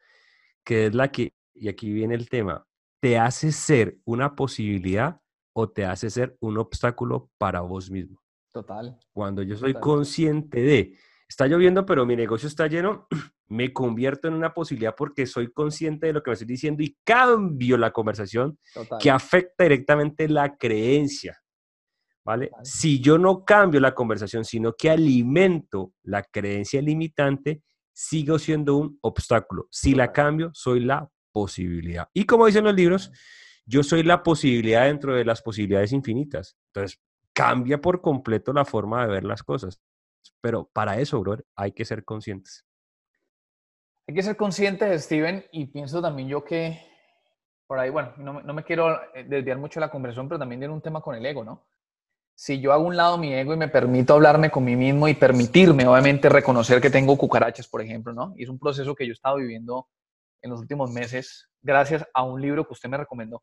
[0.63, 2.65] que es la que, y aquí viene el tema,
[3.01, 5.19] te hace ser una posibilidad
[5.53, 8.21] o te hace ser un obstáculo para vos mismo.
[8.53, 8.97] Total.
[9.11, 13.07] Cuando yo soy consciente de, está lloviendo, pero mi negocio está lleno,
[13.47, 16.97] me convierto en una posibilidad porque soy consciente de lo que me estoy diciendo y
[17.03, 18.57] cambio la conversación
[18.99, 21.42] que afecta directamente la creencia.
[22.25, 22.51] ¿Vale?
[22.63, 28.97] Si yo no cambio la conversación, sino que alimento la creencia limitante, sigo siendo un
[29.01, 29.67] obstáculo.
[29.69, 32.07] Si la cambio, soy la posibilidad.
[32.13, 33.11] Y como dicen los libros,
[33.65, 36.57] yo soy la posibilidad dentro de las posibilidades infinitas.
[36.67, 37.01] Entonces,
[37.33, 39.81] cambia por completo la forma de ver las cosas.
[40.41, 42.65] Pero para eso, brother, hay que ser conscientes.
[44.07, 46.79] Hay que ser conscientes, Steven, y pienso también yo que
[47.67, 50.59] por ahí, bueno, no, no me quiero eh, desviar mucho de la conversación, pero también
[50.59, 51.65] tiene un tema con el ego, ¿no?
[52.35, 55.13] Si yo hago un lado mi ego y me permito hablarme con mí mismo y
[55.13, 58.33] permitirme, obviamente, reconocer que tengo cucarachas, por ejemplo, ¿no?
[58.35, 59.87] Y es un proceso que yo he estado viviendo
[60.41, 63.41] en los últimos meses, gracias a un libro que usted me recomendó.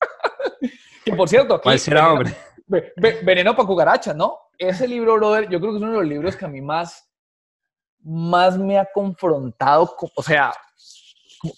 [1.04, 2.36] que por cierto, aquí, ¿cuál será, hombre?
[3.24, 4.38] Veneno para cucarachas, ¿no?
[4.56, 7.10] Ese libro, brother, yo creo que es uno de los libros que a mí más,
[8.00, 10.52] más me ha confrontado, o sea,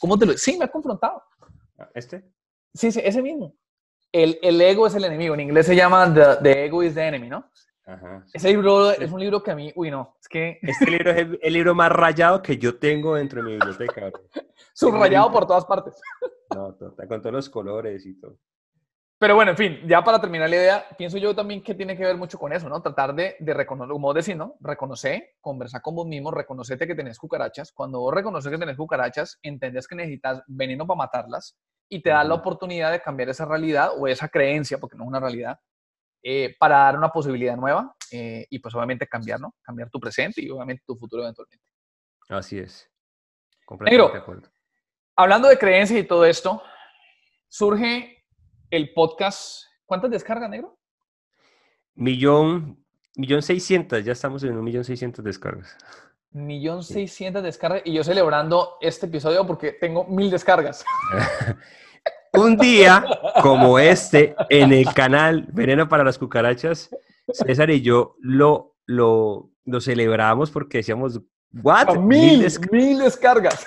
[0.01, 1.23] ¿cómo te lo Sí, me ha confrontado.
[1.95, 2.25] ¿Este?
[2.73, 3.55] Sí, sí, ese mismo.
[4.13, 5.35] El, el ego es el enemigo.
[5.35, 7.51] En inglés se llama The, Ego is the Enemy, ¿no?
[7.85, 10.59] Ajá, Ese libro es un libro que a mí, uy, no, es que...
[10.63, 14.13] Este libro es el, libro más rayado que yo tengo dentro de mi biblioteca.
[14.73, 16.01] Subrayado por todas partes.
[16.55, 18.39] No, con todos los colores y todo.
[19.19, 22.05] Pero bueno, en fin, ya para terminar la idea, pienso yo también que tiene que
[22.05, 22.83] ver mucho con eso, ¿no?
[22.83, 24.57] Tratar de, de reconocer, como decir, ¿no?
[24.61, 27.73] Reconocer, conversar con vos mismo, reconocerte que tenés cucarachas.
[27.73, 31.57] Cuando vos reconoces que tenés cucarachas, entendés que necesitas veneno para matarlas
[31.93, 35.09] y te da la oportunidad de cambiar esa realidad o esa creencia, porque no es
[35.09, 35.61] una realidad,
[36.23, 39.55] eh, para dar una posibilidad nueva eh, y pues obviamente cambiar, ¿no?
[39.61, 41.63] Cambiar tu presente y obviamente tu futuro eventualmente.
[42.31, 42.91] Así es.
[43.67, 44.49] Completamente de acuerdo.
[45.17, 46.63] Hablando de creencias y todo esto,
[47.49, 48.25] surge
[48.71, 49.65] el podcast.
[49.85, 50.79] ¿Cuántas descargas, negro?
[51.95, 52.83] Millón,
[53.17, 55.77] millón seiscientas, ya estamos en un millón seiscientas descargas.
[56.33, 60.85] Millón seiscientas descargas y yo celebrando este episodio porque tengo mil descargas.
[62.33, 63.05] un día
[63.43, 66.91] como este, en el canal Veneno para las Cucarachas,
[67.33, 71.21] César y yo lo, lo, lo celebramos porque decíamos,
[71.53, 71.97] ¿what?
[71.99, 73.65] Mil, mil descargas.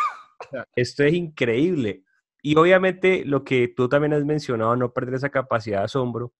[0.76, 2.04] Esto es increíble.
[2.42, 6.34] Y obviamente lo que tú también has mencionado, no perder esa capacidad de asombro,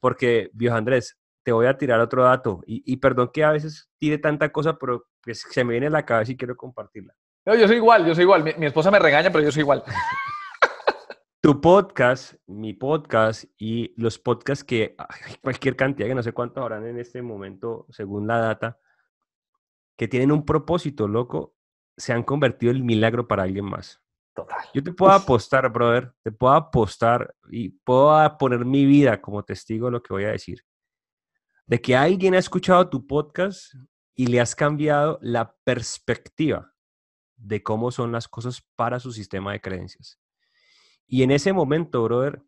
[0.00, 4.18] porque, Dios Andrés, te voy a tirar otro dato, y, perdón que a veces tire
[4.18, 7.14] tanta cosa, pero pues, se me viene a la cabeza y quiero compartirla.
[7.44, 8.44] No, yo soy igual, yo soy igual.
[8.44, 9.82] Mi, esposa me regaña, pero yo soy igual.
[11.42, 14.96] tu podcast, mi podcast y los podcasts que
[15.42, 18.78] cualquier cantidad, que no sé cuántos habrán en este momento, según la data,
[19.96, 21.54] que tienen un propósito, loco,
[21.96, 24.00] se han convertido en milagro para alguien más.
[24.72, 29.86] Yo te puedo apostar, brother, te puedo apostar y puedo poner mi vida como testigo
[29.86, 30.62] de lo que voy a decir.
[31.66, 33.74] De que alguien ha escuchado tu podcast
[34.18, 36.74] y le has cambiado la perspectiva
[37.36, 40.18] de cómo son las cosas para su sistema de creencias.
[41.06, 42.42] Y en ese momento, brother,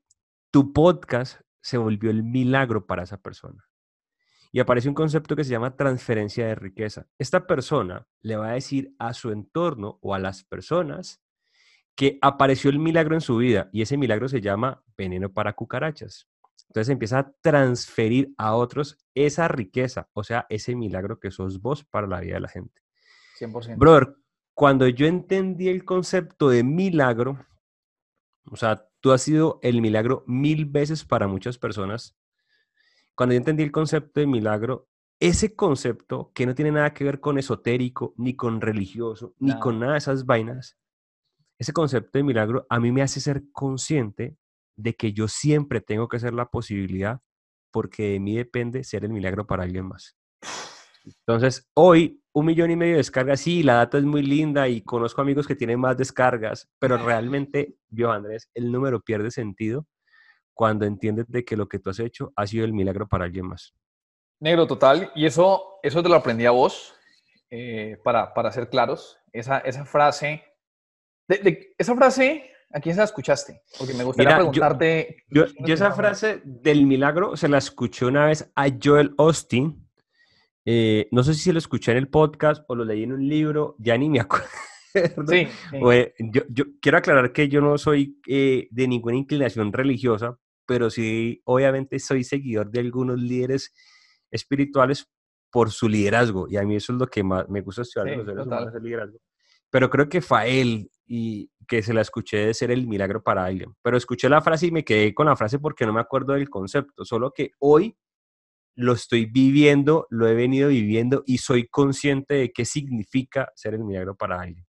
[0.51, 3.69] tu podcast se volvió el milagro para esa persona.
[4.51, 7.07] Y aparece un concepto que se llama transferencia de riqueza.
[7.19, 11.23] Esta persona le va a decir a su entorno o a las personas
[11.95, 16.29] que apareció el milagro en su vida y ese milagro se llama veneno para cucarachas.
[16.71, 21.85] Entonces empieza a transferir a otros esa riqueza, o sea, ese milagro que sos vos
[21.85, 22.81] para la vida de la gente.
[23.41, 23.77] 100%.
[23.77, 24.15] Brother,
[24.55, 27.45] cuando yo entendí el concepto de milagro,
[28.49, 32.17] o sea, tú has sido el milagro mil veces para muchas personas.
[33.17, 37.19] Cuando yo entendí el concepto de milagro, ese concepto que no tiene nada que ver
[37.19, 40.79] con esotérico, ni con religioso, ni con nada de esas vainas,
[41.59, 44.37] ese concepto de milagro a mí me hace ser consciente
[44.83, 47.21] de que yo siempre tengo que ser la posibilidad
[47.71, 50.17] porque de mí depende ser el milagro para alguien más.
[51.05, 54.83] Entonces, hoy un millón y medio de descargas, sí, la data es muy linda y
[54.83, 59.87] conozco amigos que tienen más descargas, pero realmente, yo Andrés, el número pierde sentido
[60.55, 63.47] cuando entiendes de que lo que tú has hecho ha sido el milagro para alguien
[63.47, 63.75] más.
[64.41, 65.11] Negro, total.
[65.15, 66.95] Y eso, eso te lo aprendí a vos,
[67.51, 69.19] eh, para, para ser claros.
[69.33, 70.45] Esa, esa frase
[71.79, 73.63] esa frase, ¿a quién se la escuchaste?
[73.79, 75.25] Porque me gustaría preguntarte.
[75.29, 79.89] Yo, esa frase del milagro se la escuché una vez a Joel Austin.
[80.65, 83.29] Eh, no sé si se lo escuché en el podcast o lo leí en un
[83.29, 84.49] libro, ya ni me acuerdo.
[85.29, 85.47] Sí,
[86.19, 91.99] yo, quiero aclarar que yo no soy eh, de ninguna inclinación religiosa, pero sí, obviamente,
[91.99, 93.73] soy seguidor de algunos líderes
[94.31, 95.09] espirituales
[95.51, 96.47] por su liderazgo.
[96.49, 98.83] Y a mí eso es lo que más me gusta estudiar los seres humanos, el
[98.83, 99.19] liderazgo.
[99.71, 103.45] Pero creo que fue él y que se la escuché de ser el milagro para
[103.45, 103.75] alguien.
[103.83, 106.49] Pero escuché la frase y me quedé con la frase porque no me acuerdo del
[106.49, 107.99] concepto, solo que hoy
[108.77, 113.83] lo estoy viviendo, lo he venido viviendo y soy consciente de qué significa ser el
[113.83, 114.65] milagro para alguien.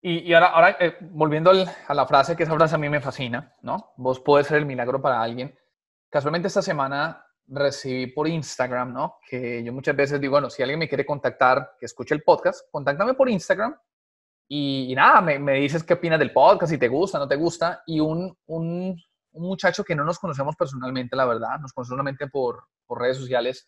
[0.00, 3.92] Y, ahora, eh, volviendo a la frase, que esa frase a mí me fascina, ¿no?
[3.98, 5.56] Vos podés ser el milagro para alguien.
[6.10, 9.18] Casualmente esta semana recibí por Instagram, ¿no?
[9.28, 12.68] Que yo muchas veces digo, bueno, si alguien me quiere contactar, que escuche el podcast,
[12.72, 13.76] contáctame por Instagram
[14.54, 17.82] y, nada, me, me, dices qué opinas del podcast, si te gusta, no te gusta.
[17.86, 22.26] Y un, un, un muchacho que no nos conocemos personalmente, la verdad, nos conocemos solamente
[22.26, 23.66] por, por redes sociales,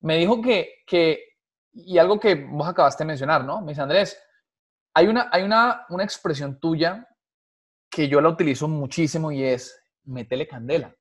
[0.00, 1.36] me dijo que, que,
[1.72, 3.60] y algo que vos acabaste de mencionar, ¿no?
[3.60, 4.20] Me dice, Andrés,
[4.94, 7.08] hay una, hay una, una expresión tuya
[7.88, 10.92] que yo la utilizo muchísimo y es, metele candela.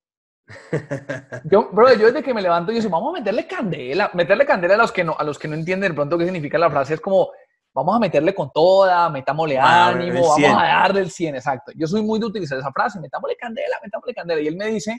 [1.45, 4.12] Yo, bro, yo desde que me levanto y digo, vamos a meterle candela.
[4.13, 6.58] Meterle candela a los que no, a los que no entienden de pronto qué significa
[6.58, 7.32] la frase es como,
[7.73, 11.71] vamos a meterle con toda, metámosle ánimo, vamos a darle el 100, exacto.
[11.75, 14.41] Yo soy muy de utilizar esa frase, metámosle candela, metámosle candela.
[14.41, 14.97] Y él me dice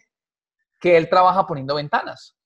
[0.80, 2.36] que él trabaja poniendo ventanas.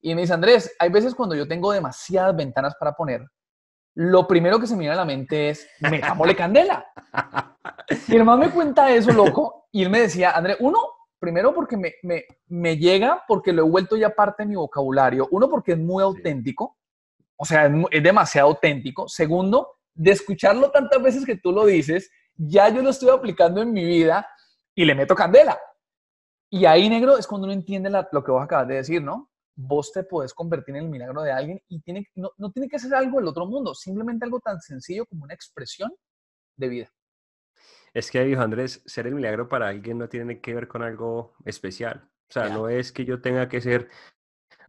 [0.00, 3.22] Y me dice, Andrés, hay veces cuando yo tengo demasiadas ventanas para poner,
[3.94, 6.86] lo primero que se me viene a la mente es, metámosle candela.
[8.06, 10.78] Y el me cuenta eso, loco, y él me decía, Andrés, uno,
[11.18, 15.26] primero porque me, me, me, llega, porque lo he vuelto ya parte de mi vocabulario.
[15.32, 16.76] Uno, porque es muy auténtico,
[17.40, 19.08] o sea, es, demasiado auténtico.
[19.08, 23.72] Segundo, de escucharlo tantas veces que tú lo dices, ya yo lo estoy aplicando en
[23.72, 24.28] mi vida
[24.74, 25.58] y le meto candela.
[26.50, 29.30] Y ahí, negro, es cuando uno entiende lo que vos acabas de decir, ¿no?
[29.56, 32.78] vos te podés convertir en el milagro de alguien y tiene, no, no tiene que
[32.78, 35.92] ser algo del otro mundo, simplemente algo tan sencillo como una expresión
[36.56, 36.92] de vida.
[37.92, 41.34] Es que, dijo Andrés, ser el milagro para alguien no tiene que ver con algo
[41.44, 42.08] especial.
[42.28, 43.88] O sea, no es que yo tenga que ser,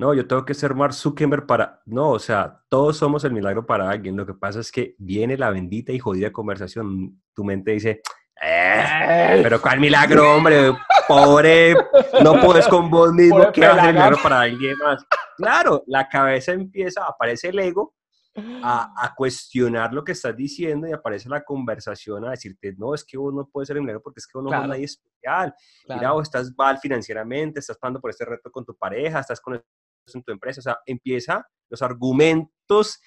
[0.02, 3.68] no, yo tengo que ser Mark Zuckerberg para, no, o sea, todos somos el milagro
[3.68, 4.18] para alguien.
[4.18, 7.22] Lo que pasa es que viene la bendita y jodida conversación.
[7.36, 8.02] Tu mente dice,
[8.42, 10.74] eh, pero cuál milagro, hombre,
[11.08, 11.76] pobre,
[12.24, 15.06] no puedes con vos mismo, que hacer milagro para alguien más.
[15.38, 17.94] Claro, la cabeza empieza, aparece el ego
[18.64, 23.06] a, a, cuestionar lo que estás diciendo y aparece la conversación a decirte, no, es
[23.06, 24.66] que vos no puedes ser el milagro porque es que vos no claro.
[24.66, 25.54] nadie especial.
[25.88, 29.62] Mira, vos estás mal financieramente, estás pasando por este reto con tu pareja, estás con
[30.14, 33.00] en tu empresa, o sea, empieza los argumentos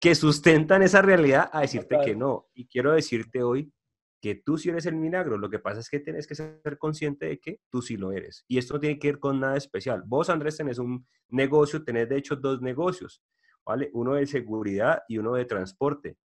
[0.00, 2.46] que sustentan esa realidad a decirte que no.
[2.54, 3.72] Y quiero decirte hoy
[4.20, 5.38] que tú sí eres el milagro.
[5.38, 8.44] Lo que pasa es que tienes que ser consciente de que tú sí lo eres.
[8.48, 10.02] Y esto no tiene que ver con nada especial.
[10.06, 13.22] Vos, Andrés, tenés un negocio, tenés de hecho dos negocios,
[13.64, 13.90] ¿vale?
[13.92, 16.16] Uno de seguridad y uno de transporte.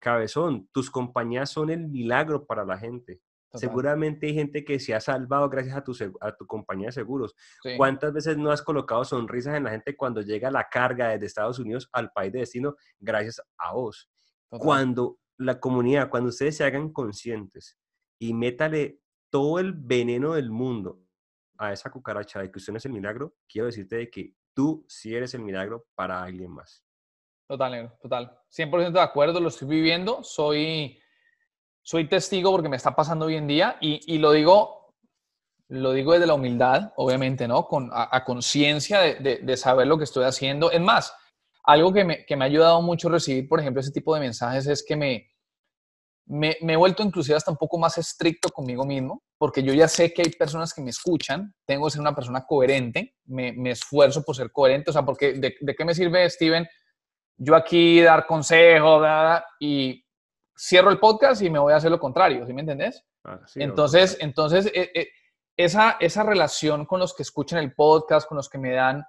[0.00, 3.20] Cabezón, tus compañías son el milagro para la gente.
[3.54, 7.34] Seguramente hay gente que se ha salvado gracias a tu, a tu compañía de seguros.
[7.76, 11.58] ¿Cuántas veces no has colocado sonrisas en la gente cuando llega la carga desde Estados
[11.58, 14.10] Unidos al país de destino gracias a vos?
[14.50, 17.78] Cuando la comunidad, cuando ustedes se hagan conscientes
[18.18, 21.00] y métale todo el veneno del mundo
[21.58, 24.84] a esa cucaracha de que usted no es el milagro, quiero decirte de que tú
[24.88, 26.84] sí eres el milagro para alguien más.
[27.48, 28.38] Total, total.
[28.50, 30.22] 100% de acuerdo, lo estoy viviendo.
[30.22, 31.00] Soy,
[31.88, 34.92] soy testigo porque me está pasando hoy en día y, y lo digo
[35.68, 37.66] lo digo desde la humildad, obviamente, ¿no?
[37.66, 40.70] Con, a, conciencia de, de, saber lo que estoy haciendo.
[40.70, 41.14] Es más,
[41.62, 44.66] algo que me, que me, ha ayudado mucho recibir, por ejemplo, ese tipo de mensajes
[44.66, 45.30] es que me,
[46.26, 49.88] me, me, he vuelto inclusive hasta un poco más estricto conmigo mismo, porque yo ya
[49.88, 53.70] sé que hay personas que me escuchan, tengo que ser una persona coherente, me, me
[53.70, 56.66] esfuerzo por ser coherente, o sea, porque de, de, qué me sirve, Steven,
[57.38, 59.06] yo aquí dar consejos
[59.60, 60.02] y
[60.58, 63.04] cierro el podcast y me voy a hacer lo contrario, ¿sí me entendés?
[63.24, 65.08] Ah, sí, entonces, no, entonces eh, eh,
[65.56, 69.04] esa, esa relación con los que escuchan el podcast, con los que me dan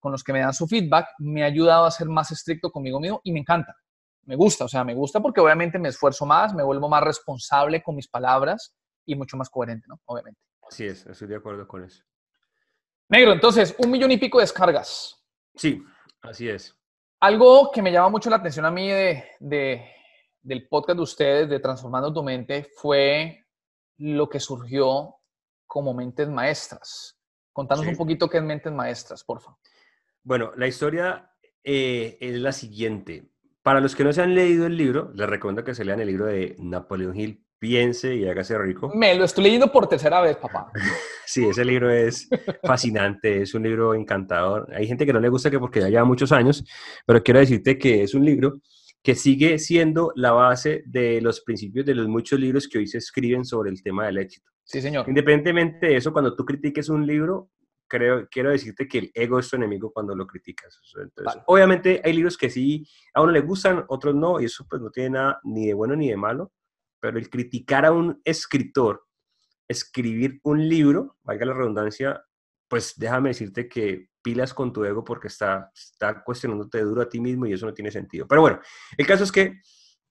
[0.00, 2.98] con los que me dan su feedback, me ha ayudado a ser más estricto conmigo
[2.98, 3.76] mismo y me encanta.
[4.24, 7.82] Me gusta, o sea, me gusta porque obviamente me esfuerzo más, me vuelvo más responsable
[7.82, 10.00] con mis palabras y mucho más coherente, ¿no?
[10.06, 10.40] Obviamente.
[10.66, 12.02] Así es, estoy de acuerdo con eso.
[13.10, 15.22] Negro, entonces, un millón y pico de descargas.
[15.54, 15.82] Sí,
[16.22, 16.74] así es.
[17.20, 19.84] Algo que me llama mucho la atención a mí de, de,
[20.42, 23.46] del podcast de ustedes, de Transformando tu Mente, fue
[23.98, 25.16] lo que surgió
[25.66, 27.18] como mentes maestras.
[27.52, 27.90] Contanos sí.
[27.90, 29.58] un poquito qué es Mentes Maestras, por favor.
[30.22, 31.30] Bueno, la historia
[31.62, 33.30] eh, es la siguiente.
[33.62, 36.06] Para los que no se han leído el libro, les recomiendo que se lean el
[36.06, 38.90] libro de Napoleón Hill, Piense y hágase rico.
[38.94, 40.72] Me lo estoy leyendo por tercera vez, papá.
[41.26, 42.26] sí, ese libro es
[42.62, 44.66] fascinante, es un libro encantador.
[44.74, 46.64] Hay gente que no le gusta que porque ya lleva muchos años,
[47.04, 48.62] pero quiero decirte que es un libro
[49.02, 52.98] que sigue siendo la base de los principios de los muchos libros que hoy se
[52.98, 54.50] escriben sobre el tema del éxito.
[54.64, 55.08] Sí, señor.
[55.08, 57.50] Independientemente de eso, cuando tú critiques un libro,
[57.88, 60.78] creo, quiero decirte que el ego es tu enemigo cuando lo criticas.
[60.94, 61.42] Entonces, vale.
[61.46, 64.90] Obviamente hay libros que sí a uno le gustan, otros no, y eso pues no
[64.90, 66.52] tiene nada ni de bueno ni de malo,
[67.00, 69.04] pero el criticar a un escritor,
[69.66, 72.22] escribir un libro, valga la redundancia,
[72.68, 77.20] pues déjame decirte que pilas con tu ego porque está, está cuestionándote duro a ti
[77.20, 78.26] mismo y eso no tiene sentido.
[78.26, 78.60] Pero bueno,
[78.96, 79.60] el caso es que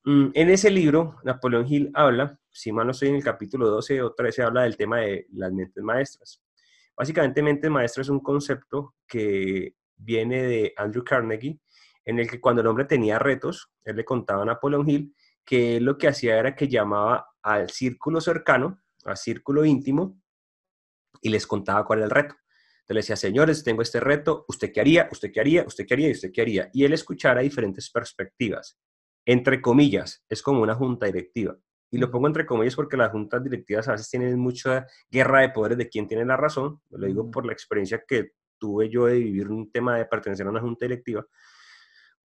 [0.04, 4.02] mm, en ese libro, Napoleón Hill habla, si mal no estoy en el capítulo 12
[4.02, 6.42] o 13, habla del tema de las mentes maestras.
[6.96, 11.60] Básicamente, mente maestra es un concepto que viene de Andrew Carnegie,
[12.04, 15.14] en el que cuando el hombre tenía retos, él le contaba a Napoleón Hill
[15.46, 20.20] que lo que hacía era que llamaba al círculo cercano, al círculo íntimo,
[21.22, 22.36] y les contaba cuál era el reto.
[22.90, 25.08] Entonces le decía, señores, tengo este reto, ¿usted qué haría?
[25.12, 25.64] ¿Usted qué haría?
[25.64, 26.08] ¿Usted qué haría?
[26.08, 26.70] ¿Y usted qué haría?
[26.74, 28.80] Y él escuchara diferentes perspectivas.
[29.28, 31.56] Entre comillas, es como una junta directiva.
[31.92, 35.50] Y lo pongo entre comillas porque las juntas directivas a veces tienen mucha guerra de
[35.50, 36.82] poderes de quién tiene la razón.
[36.90, 40.50] Lo digo por la experiencia que tuve yo de vivir un tema de pertenecer a
[40.50, 41.24] una junta directiva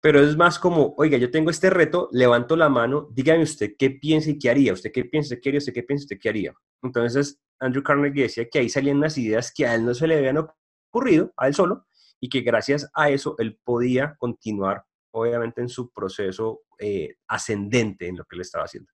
[0.05, 3.89] pero es más como, oiga, yo tengo este reto, levanto la mano, dígame usted qué
[3.89, 6.53] piensa y qué haría, usted qué piensa, qué haría, usted qué piensa, usted qué haría.
[6.83, 10.19] Entonces, Andrew Carnegie decía que ahí salían unas ideas que a él no se le
[10.19, 10.47] habían
[10.91, 11.87] ocurrido, a él solo,
[12.19, 18.17] y que gracias a eso él podía continuar, obviamente, en su proceso eh, ascendente en
[18.17, 18.91] lo que él estaba haciendo.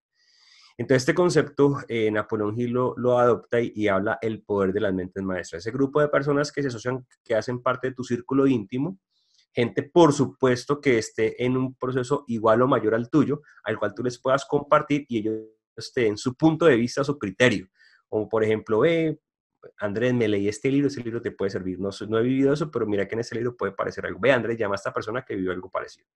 [0.77, 4.93] Entonces, este concepto, eh, Napoleón Hill lo, adopta y, y, habla el poder de las
[4.93, 5.63] mentes maestras.
[5.63, 8.97] Ese grupo de personas que se asocian, que hacen parte de tu círculo íntimo,
[9.53, 13.93] gente, por supuesto, que esté en un proceso igual o mayor al tuyo, al cual
[13.93, 15.35] tú les puedas compartir y ellos
[15.95, 17.67] en su punto de vista, su criterio.
[18.07, 19.19] Como por ejemplo, ve,
[19.77, 21.79] Andrés, me leí este libro, ese libro te puede servir.
[21.79, 24.19] No, no he vivido eso, pero mira que en ese libro puede parecer algo.
[24.19, 26.07] Ve, Andrés, llama a esta persona que vivió algo parecido.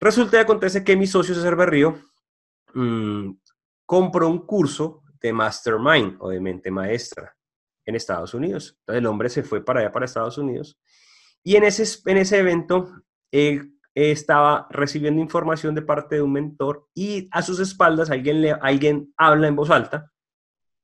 [0.00, 1.96] Resulta y acontece que mi socio César Berrío
[2.74, 3.30] mmm,
[3.86, 7.36] compró un curso de Mastermind o de mente maestra
[7.84, 8.76] en Estados Unidos.
[8.80, 10.78] Entonces el hombre se fue para allá, para Estados Unidos,
[11.44, 16.88] y en ese, en ese evento, él estaba recibiendo información de parte de un mentor
[16.94, 20.12] y a sus espaldas alguien, le, alguien habla en voz alta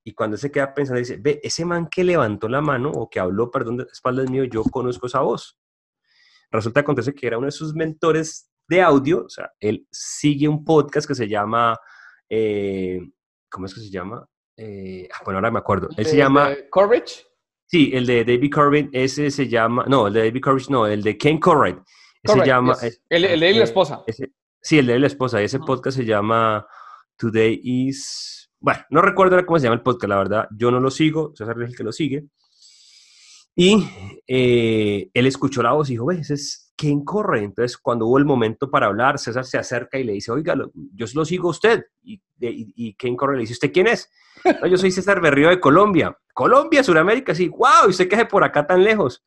[0.09, 3.21] y cuando se queda pensando dice, ve, ese man que levantó la mano o que
[3.21, 5.59] habló, perdón, de espaldas mío, yo conozco esa voz.
[6.51, 10.49] Resulta que acontece que era uno de sus mentores de audio, o sea, él sigue
[10.49, 11.79] un podcast que se llama,
[12.29, 13.01] eh,
[13.51, 14.27] ¿cómo es que se llama?
[14.57, 15.89] Eh, ah, bueno, ahora me acuerdo.
[15.95, 16.55] Él se llama...
[16.71, 17.28] Courage.
[17.69, 21.03] Sí, el de David Corbin, ese se llama, no, el de David Corbin, no, el
[21.03, 21.87] de Ken Correct.
[22.25, 22.75] se llama,
[23.11, 24.03] el, de la esposa.
[24.63, 25.43] sí, el de la esposa.
[25.43, 26.67] Ese podcast se llama
[27.19, 30.49] Today is, bueno, no recuerdo cómo se llama el podcast, la verdad.
[30.57, 32.25] Yo no lo sigo, César es el que lo sigue.
[33.55, 33.87] Y
[34.27, 37.43] eh, él escuchó la voz y dijo, ve, ese es Ken Corre.
[37.43, 40.55] Entonces, cuando hubo el momento para hablar, César se acerca y le dice, oiga,
[40.95, 41.85] yo lo sigo usted.
[42.03, 44.11] Y, y, Ken Corre le dice, ¿usted quién es?
[44.71, 46.17] Yo soy César Berrío de Colombia.
[46.33, 49.25] Colombia, Sudamérica, sí, wow, ¿y usted qué hace por acá tan lejos?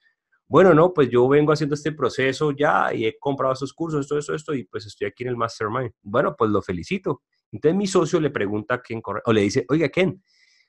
[0.47, 4.17] Bueno, no, pues yo vengo haciendo este proceso ya y he comprado esos cursos, esto,
[4.17, 5.91] esto, esto, y pues estoy aquí en el Mastermind.
[6.01, 7.21] Bueno, pues lo felicito.
[7.51, 10.23] Entonces mi socio le pregunta a Ken Corre, o le dice, oiga, Ken,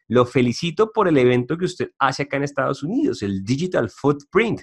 [0.09, 4.63] lo felicito por el evento que usted hace acá en Estados Unidos, el Digital Footprint.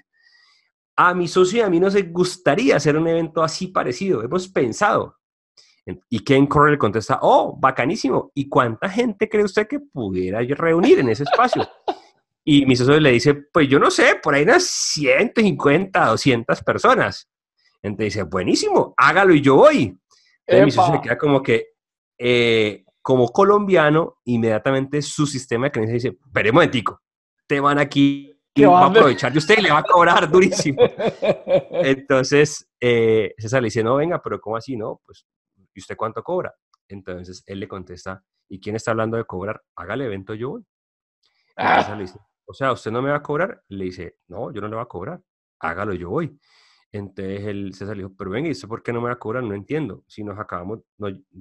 [1.01, 4.21] A mi socio y a mí nos gustaría hacer un evento así parecido.
[4.21, 5.15] Hemos pensado.
[6.09, 8.33] Y Ken Corre le contesta, oh, bacanísimo.
[8.35, 11.65] ¿Y cuánta gente cree usted que pudiera reunir en ese espacio?
[12.43, 17.29] Y mi socio le dice, pues yo no sé, por ahí unas 150, 200 personas.
[17.81, 19.97] Entonces dice, buenísimo, hágalo y yo voy.
[20.45, 21.67] Entonces mi socio le queda como que,
[22.17, 27.01] eh, como colombiano, inmediatamente su sistema de creencias dice, pero un momentico,
[27.47, 30.81] te van aquí y va a aprovechar de usted y le va a cobrar durísimo.
[31.71, 34.75] Entonces, eh, César le dice, no, venga, pero ¿cómo así?
[34.75, 35.25] No, pues,
[35.73, 36.53] ¿y usted cuánto cobra?
[36.87, 39.61] Entonces, él le contesta, ¿y quién está hablando de cobrar?
[39.75, 40.65] Haga el evento yo voy.
[41.55, 41.93] Ah.
[41.95, 43.61] le dice, o sea, ¿usted no me va a cobrar?
[43.67, 45.21] Le dice, no, yo no le voy a cobrar,
[45.59, 46.39] hágalo yo voy.
[46.91, 49.19] Entonces el César le dijo, pero venga, ¿y usted por qué no me va a
[49.19, 49.43] cobrar?
[49.43, 50.03] No entiendo.
[50.07, 50.79] Si nos acabamos,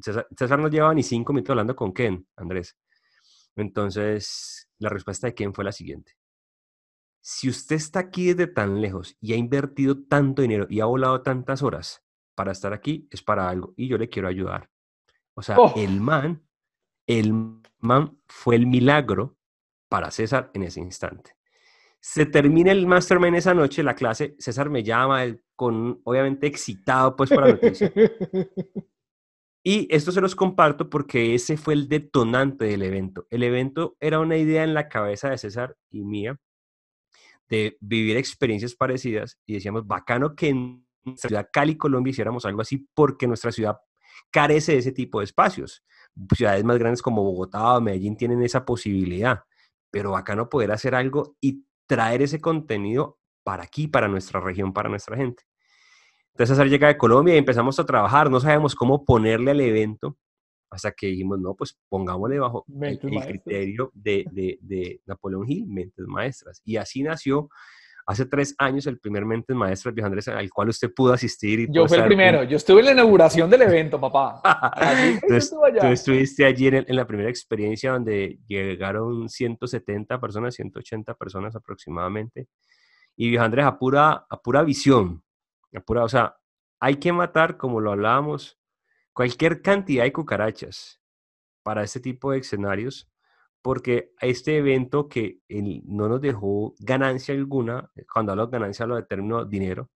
[0.03, 2.77] César, César, no llevaba ni cinco minutos hablando con Ken, Andrés.
[3.57, 6.13] Entonces, la respuesta de Ken fue la siguiente.
[7.31, 11.21] Si usted está aquí desde tan lejos y ha invertido tanto dinero y ha volado
[11.21, 12.03] tantas horas
[12.35, 14.71] para estar aquí, es para algo y yo le quiero ayudar.
[15.35, 15.75] O sea, oh.
[15.77, 16.43] el man,
[17.07, 17.35] el
[17.81, 19.37] man fue el milagro
[19.91, 21.37] para César en ese instante.
[22.01, 27.29] Se termina el mastermind esa noche, la clase, César me llama, con, obviamente excitado pues
[27.29, 27.93] por la noticia.
[29.65, 33.27] Y esto se los comparto porque ese fue el detonante del evento.
[33.29, 36.41] El evento era una idea en la cabeza de César y mía
[37.49, 42.61] de vivir experiencias parecidas y decíamos, bacano que en nuestra ciudad Cali, Colombia, hiciéramos algo
[42.61, 43.79] así porque nuestra ciudad
[44.31, 45.85] carece de ese tipo de espacios.
[46.35, 49.43] Ciudades más grandes como Bogotá o Medellín tienen esa posibilidad,
[49.91, 54.89] pero bacano poder hacer algo y traer ese contenido para aquí, para nuestra región, para
[54.89, 55.45] nuestra gente.
[56.33, 60.17] Entonces César llega de Colombia y empezamos a trabajar, no sabemos cómo ponerle al evento,
[60.71, 66.07] hasta que dijimos, no, pues pongámosle bajo el, criterio de, de, de, Napoleón Hill, Mentes
[66.07, 66.61] Maestras.
[66.65, 67.49] Y así nació
[68.09, 71.61] hace tres años el primer Mentes Maestras, viejo Andrés, al cual usted pudo asistir.
[71.61, 74.41] Y yo fui el primero, yo estuve en la inauguración del evento, papá.
[75.13, 82.49] Entonces, tú estuviste allí en, la primera experiencia donde llegaron 170 personas, 180 personas aproximadamente.
[83.15, 85.23] Y viejo Andrés, a pura, a pura visión,
[85.75, 86.35] a pura, o sea,
[86.81, 88.58] hay que matar, como lo hablábamos,
[89.19, 91.01] cualquier cantidad de cucarachas
[91.65, 93.11] para este tipo de escenarios
[93.63, 95.41] porque este evento que
[95.87, 99.91] no nos dejó ganancia alguna, eh, cuando hablo de ganancia lo determino dinero,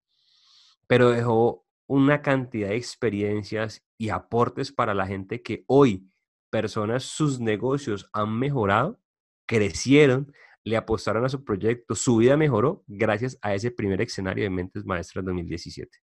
[0.88, 6.10] pero dejó una cantidad de experiencias y aportes para la gente que hoy
[6.50, 8.98] personas, sus negocios han mejorado,
[9.46, 10.32] crecieron,
[10.64, 14.84] le apostaron a su proyecto, su vida mejoró gracias a ese primer escenario de Mentes
[14.84, 15.96] Maestras 2017.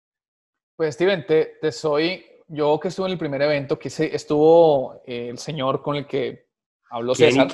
[0.76, 5.30] Pues Steven, te, te soy, yo que estuve en el primer evento, que estuvo eh,
[5.30, 6.48] el señor con el que
[6.90, 7.48] Habló César.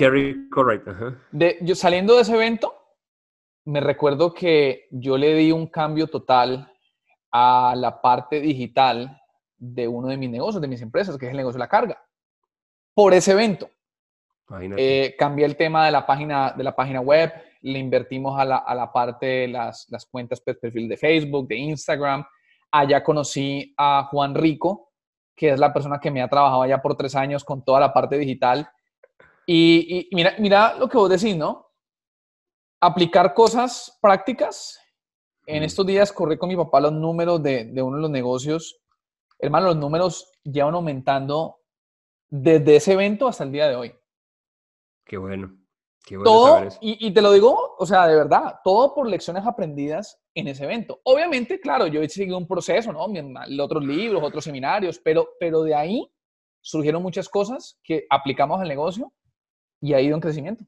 [1.32, 2.74] De, yo saliendo de ese evento,
[3.64, 6.70] me recuerdo que yo le di un cambio total
[7.32, 9.20] a la parte digital
[9.56, 12.00] de uno de mis negocios, de mis empresas, que es el negocio de la carga,
[12.94, 13.68] por ese evento.
[14.76, 17.32] Eh, cambié el tema de la página, de la página web,
[17.62, 21.48] le invertimos a la, a la parte de las, las cuentas pues, perfil de Facebook,
[21.48, 22.24] de Instagram.
[22.76, 24.90] Allá conocí a Juan Rico,
[25.36, 27.92] que es la persona que me ha trabajado allá por tres años con toda la
[27.92, 28.68] parte digital
[29.46, 31.70] y, mira, mira lo que vos decís, ¿no?
[32.80, 34.80] Aplicar cosas prácticas.
[35.46, 38.80] En estos días corrí con mi papá los números de, de uno de los negocios.
[39.38, 41.60] Hermano, los números llevan aumentando
[42.28, 43.94] desde ese evento hasta el día de hoy.
[45.04, 45.63] Qué bueno.
[46.10, 50.20] Bueno todo, y, y, te lo digo, o sea, de verdad, todo por lecciones aprendidas
[50.34, 51.00] en ese evento.
[51.04, 53.06] Obviamente, claro, yo he seguido un proceso, ¿no?
[53.62, 56.10] Otros libros, otros seminarios, pero, pero de ahí
[56.60, 59.12] surgieron muchas cosas que aplicamos al negocio
[59.80, 60.64] y ha ido en crecimiento.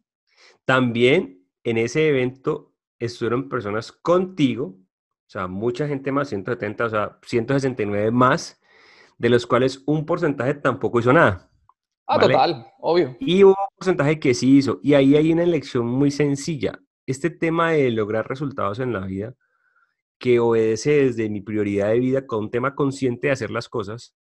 [0.65, 7.19] También en ese evento estuvieron personas contigo, o sea, mucha gente más, 170, o sea,
[7.23, 8.61] 169 más,
[9.19, 11.51] de los cuales un porcentaje tampoco hizo nada.
[12.07, 13.17] Ah, total, obvio.
[13.19, 14.79] Y hubo un porcentaje que sí hizo.
[14.83, 16.79] Y ahí hay una elección muy sencilla.
[17.05, 19.35] Este tema de lograr resultados en la vida,
[20.19, 24.15] que obedece desde mi prioridad de vida con un tema consciente de hacer las cosas,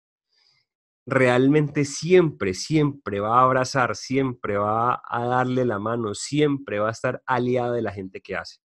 [1.05, 6.91] realmente siempre, siempre va a abrazar, siempre va a darle la mano, siempre va a
[6.91, 8.57] estar aliado de la gente que hace.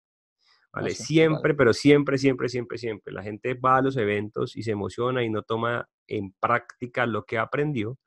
[0.72, 0.92] ¿Vale?
[0.92, 3.12] siempre, pero siempre, siempre, siempre, siempre.
[3.12, 7.24] La gente va a los eventos y se emociona y no toma en práctica lo
[7.24, 7.98] que aprendió,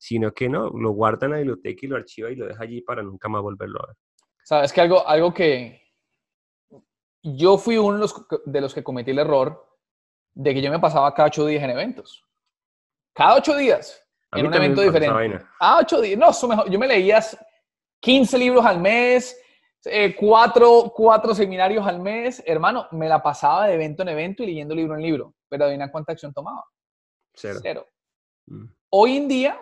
[0.00, 2.80] sino que no, lo guarda en la biblioteca y lo archiva y lo deja allí
[2.80, 3.96] para nunca más volverlo a ver.
[4.42, 5.82] Sabes que algo, algo que
[7.22, 9.62] yo fui uno de los, de los que cometí el error
[10.32, 12.24] de que yo me pasaba cada ocho días en eventos.
[13.12, 14.02] Cada ocho días.
[14.32, 15.44] en un evento diferente.
[15.58, 16.18] Cada ocho días.
[16.18, 16.70] No, eso mejor.
[16.70, 17.20] Yo me leía
[18.00, 19.38] 15 libros al mes,
[19.84, 22.42] eh, cuatro, cuatro seminarios al mes.
[22.46, 25.34] Hermano, me la pasaba de evento en evento y leyendo libro en libro.
[25.46, 26.64] Pero adivina cuánta acción tomaba.
[27.34, 27.58] Cero.
[27.62, 27.86] Cero.
[28.46, 28.64] Mm.
[28.92, 29.60] Hoy en día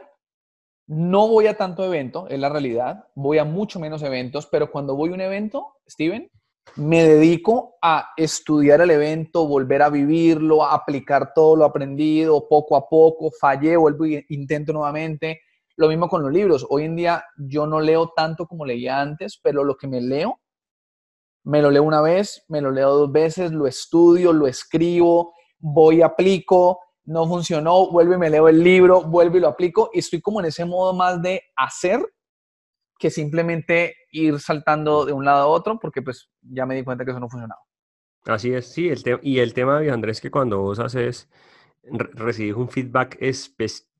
[0.89, 3.05] no voy a tanto evento, es la realidad.
[3.15, 6.31] Voy a mucho menos eventos, pero cuando voy a un evento, Steven,
[6.77, 12.75] me dedico a estudiar el evento, volver a vivirlo, a aplicar todo lo aprendido poco
[12.75, 15.43] a poco, fallé, vuelvo e intento nuevamente.
[15.77, 16.67] Lo mismo con los libros.
[16.71, 20.41] Hoy en día yo no leo tanto como leía antes, pero lo que me leo,
[21.45, 26.01] me lo leo una vez, me lo leo dos veces, lo estudio, lo escribo, voy,
[26.01, 30.21] aplico, no funcionó, vuelvo y me leo el libro, vuelvo y lo aplico y estoy
[30.21, 32.01] como en ese modo más de hacer
[32.99, 37.05] que simplemente ir saltando de un lado a otro, porque pues ya me di cuenta
[37.07, 37.61] que eso no funcionaba.
[38.27, 41.31] Así es, sí, el y el tema, de Andrés, que cuando vos haces,
[41.83, 43.55] recibís un feedback, es,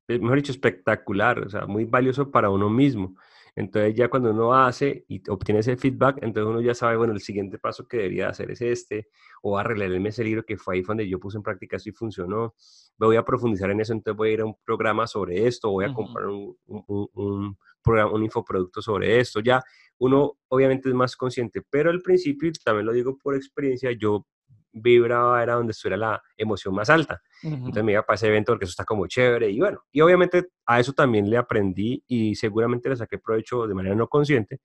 [0.07, 3.15] mejor dicho, espectacular, o sea, muy valioso para uno mismo.
[3.55, 7.21] Entonces ya cuando uno hace y obtiene ese feedback, entonces uno ya sabe, bueno, el
[7.21, 9.09] siguiente paso que debería hacer es este,
[9.41, 12.55] o arreglarme ese libro que fue ahí donde yo puse en práctica esto y funcionó,
[12.97, 15.85] voy a profundizar en eso, entonces voy a ir a un programa sobre esto, voy
[15.85, 19.61] a comprar un, un, programa, un infoproducto sobre esto, ya
[19.97, 24.25] uno obviamente es más consciente, pero al principio, también lo digo por experiencia, yo
[24.71, 27.21] vibraba era donde estuviera la emoción más alta.
[27.41, 30.47] Entonces me iba para ese evento porque eso está como chévere y bueno, y obviamente
[30.65, 34.59] a eso también le aprendí y seguramente le saqué provecho de manera no consciente,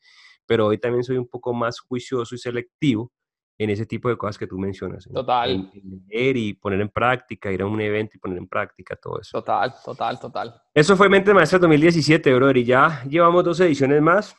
[0.46, 3.12] pero hoy también soy un poco más juicioso y selectivo
[3.58, 5.08] en ese tipo de cosas que tú mencionas.
[5.12, 5.70] Total.
[6.08, 9.38] leer y poner en práctica, ir a un evento y poner en práctica todo eso.
[9.38, 10.54] Total, total, total.
[10.72, 14.36] Eso fue Mente Maestra 2017, brother, y ya llevamos dos ediciones más.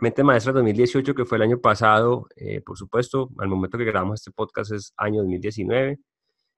[0.00, 4.20] Mente Maestra 2018, que fue el año pasado, eh, por supuesto, al momento que grabamos
[4.20, 5.98] este podcast es año 2019.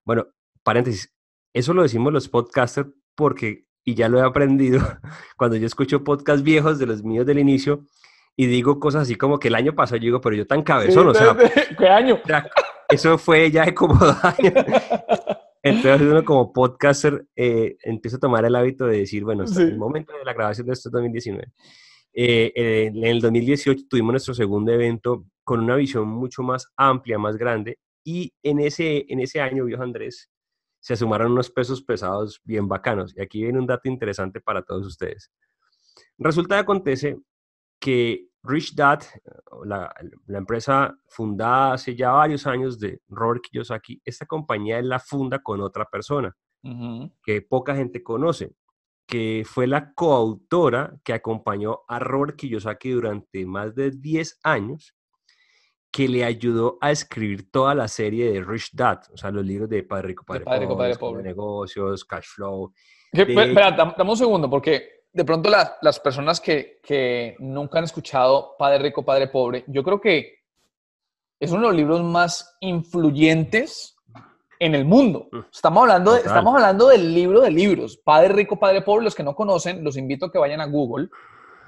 [0.05, 0.27] Bueno,
[0.63, 1.13] paréntesis,
[1.53, 4.81] eso lo decimos los podcasters porque, y ya lo he aprendido,
[5.37, 7.85] cuando yo escucho podcasts viejos de los míos del inicio,
[8.37, 11.09] y digo cosas así como que el año pasado, yo digo, pero yo tan cabezón,
[11.09, 11.37] o sea,
[11.79, 12.21] ¿qué año?
[12.89, 14.55] eso fue ya de como dos años.
[15.63, 19.79] Entonces uno como podcaster eh, empieza a tomar el hábito de decir, bueno, en el
[19.79, 21.53] momento de la grabación de esto es 2019.
[22.15, 27.19] Eh, eh, en el 2018 tuvimos nuestro segundo evento con una visión mucho más amplia,
[27.19, 30.31] más grande, y en ese, en ese año, viejo Andrés,
[30.81, 33.15] se sumaron unos pesos pesados bien bacanos.
[33.17, 35.31] Y aquí viene un dato interesante para todos ustedes.
[36.19, 37.19] Resulta que acontece
[37.79, 39.03] que Rich Dad,
[39.65, 39.95] la,
[40.27, 45.41] la, empresa fundada hace ya varios años de Robert Kiyosaki, esta compañía él la funda
[45.41, 46.37] con otra persona
[47.25, 48.55] que poca gente conoce,
[49.13, 54.95] que fue la coautora que acompañó a Robert Kiyosaki durante más de 10 años,
[55.91, 59.69] que le ayudó a escribir toda la serie de Rich Dad, o sea, los libros
[59.69, 62.73] de Padre Rico, Padre, Padre, Pobre, Padre negocios, cash flow.
[63.13, 68.79] Espera, dame un segundo, porque de pronto las personas que, que, nunca han escuchado Padre
[68.79, 70.39] Rico, Padre Pobre, yo creo que
[71.39, 73.95] es uno de los libros más influyentes
[74.63, 75.29] en el mundo.
[75.33, 75.39] Mm.
[75.53, 79.05] Estamos hablando, de, estamos hablando del libro de libros, Padre Rico, Padre Pobre.
[79.05, 81.09] Los que no conocen, los invito a que vayan a Google,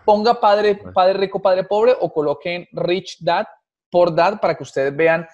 [0.04, 3.46] ponga Padre, Padre Rico, Padre Pobre o coloquen Rich Dad
[3.90, 5.26] por Dad para que ustedes vean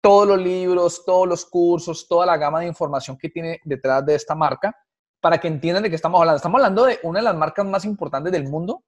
[0.00, 4.14] todos los libros, todos los cursos, toda la gama de información que tiene detrás de
[4.14, 4.72] esta marca
[5.20, 6.36] para que entiendan de qué estamos hablando.
[6.36, 8.84] Estamos hablando de una de las marcas más importantes del mundo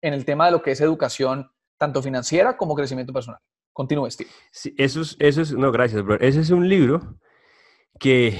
[0.00, 3.40] en el tema de lo que es educación, tanto financiera como crecimiento personal.
[3.72, 4.30] Continúe, Steve.
[4.52, 6.14] Sí, eso es, eso es, no, gracias, bro.
[6.20, 7.18] Ese es un libro
[7.98, 8.38] que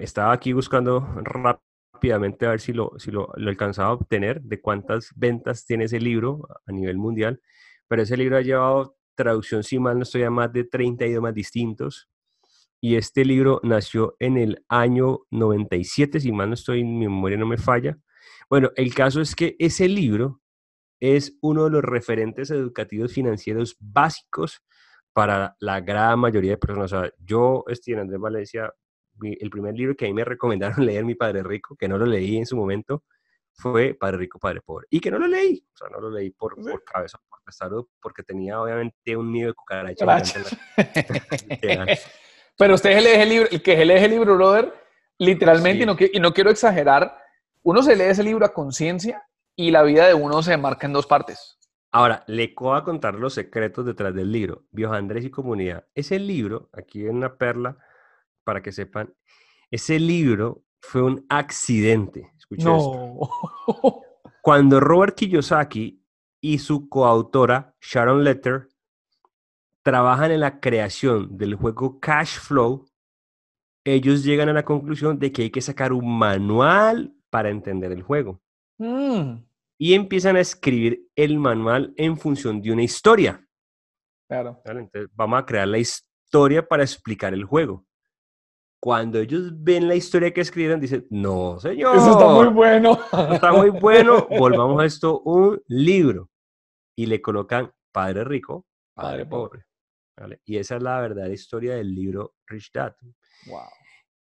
[0.00, 4.60] estaba aquí buscando rápidamente a ver si lo, si lo, lo alcanzaba a obtener, de
[4.60, 7.40] cuántas ventas tiene ese libro a nivel mundial,
[7.88, 11.34] pero ese libro ha llevado traducción, si mal no estoy, a más de 30 idiomas
[11.34, 12.08] distintos
[12.80, 17.46] y este libro nació en el año 97, si mal no estoy, mi memoria no
[17.46, 17.98] me falla.
[18.48, 20.40] Bueno, el caso es que ese libro
[21.00, 24.62] es uno de los referentes educativos financieros básicos
[25.12, 26.92] para la gran mayoría de personas.
[26.92, 28.72] O sea, yo, Steven Andrés Valencia,
[29.22, 32.06] el primer libro que a mí me recomendaron leer, Mi Padre Rico, que no lo
[32.06, 33.04] leí en su momento,
[33.52, 34.86] fue Padre Rico, Padre Pobre.
[34.90, 37.86] Y que no lo leí, o sea, no lo leí por, por cabeza, por salud,
[38.00, 40.04] porque tenía obviamente un nido de cucaracha.
[42.58, 44.72] Pero usted lee el libro, el que lee ese libro, brother,
[45.18, 47.16] literalmente, y, no, y no quiero exagerar,
[47.62, 50.92] uno se lee ese libro a conciencia y la vida de uno se marca en
[50.92, 51.58] dos partes.
[51.92, 55.86] Ahora, le voy a contar los secretos detrás del libro, Viejo Andrés y Comunidad.
[55.94, 57.78] Ese libro, aquí en una perla,
[58.46, 59.12] para que sepan,
[59.70, 62.30] ese libro fue un accidente.
[62.38, 63.18] Escucha no.
[64.42, 66.00] Cuando Robert Kiyosaki
[66.40, 68.68] y su coautora, Sharon Letter,
[69.82, 72.86] trabajan en la creación del juego Cash Flow,
[73.84, 78.02] ellos llegan a la conclusión de que hay que sacar un manual para entender el
[78.02, 78.40] juego.
[78.78, 79.44] Mm.
[79.78, 83.44] Y empiezan a escribir el manual en función de una historia.
[84.28, 84.60] Claro.
[84.64, 87.85] Entonces vamos a crear la historia para explicar el juego.
[88.86, 91.96] Cuando ellos ven la historia que escribieron, dicen, no, señor.
[91.96, 92.96] Eso está muy bueno.
[93.32, 94.28] está muy bueno.
[94.30, 96.30] Volvamos a esto un libro.
[96.96, 98.64] Y le colocan Padre Rico,
[98.94, 99.64] Padre, pobre.
[100.44, 102.94] Y esa es la verdadera historia del libro Rich Dad.
[103.48, 103.58] Wow.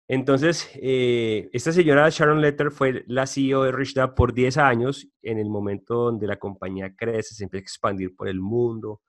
[0.09, 5.07] Entonces, eh, esta señora Sharon Letter fue la CEO de Rich Dad por 10 años,
[5.21, 9.03] en el momento donde la compañía crece, se empieza a expandir por el mundo.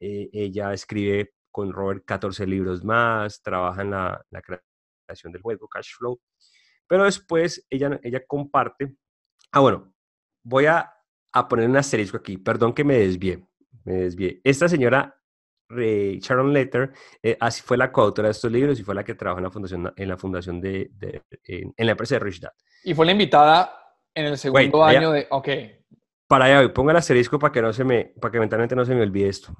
[0.00, 4.24] Eh, ella escribe con Robert 14 libros más, trabaja en la,
[5.08, 6.20] creación del juego Cash Flow.
[6.86, 8.94] Pero después ella, ella comparte.
[9.52, 9.92] Ah, bueno,
[10.42, 10.92] voy a,
[11.32, 13.46] a poner un asterisco aquí, perdón que me desvié,
[13.84, 14.40] me desvié.
[14.44, 15.18] Esta señora
[15.70, 16.92] Sharon Letter,
[17.22, 19.50] eh, así fue la coautora de estos libros y fue la que trabajó en la
[19.50, 20.90] fundación, en la fundación de,
[21.44, 22.52] en, la empresa de Rich Dad.
[22.84, 23.72] Y fue la invitada
[24.14, 25.48] en el segundo año de, ok.
[26.26, 28.94] Para allá, ponga el asterisco para que no se me, para que mentalmente no se
[28.94, 29.54] me olvide esto.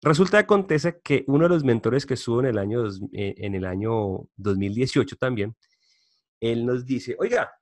[0.00, 3.54] Resulta que acontece que uno de los mentores que estuvo en el año, eh, en
[3.54, 5.56] el año 2018 también,
[6.40, 7.52] él nos dice, oiga,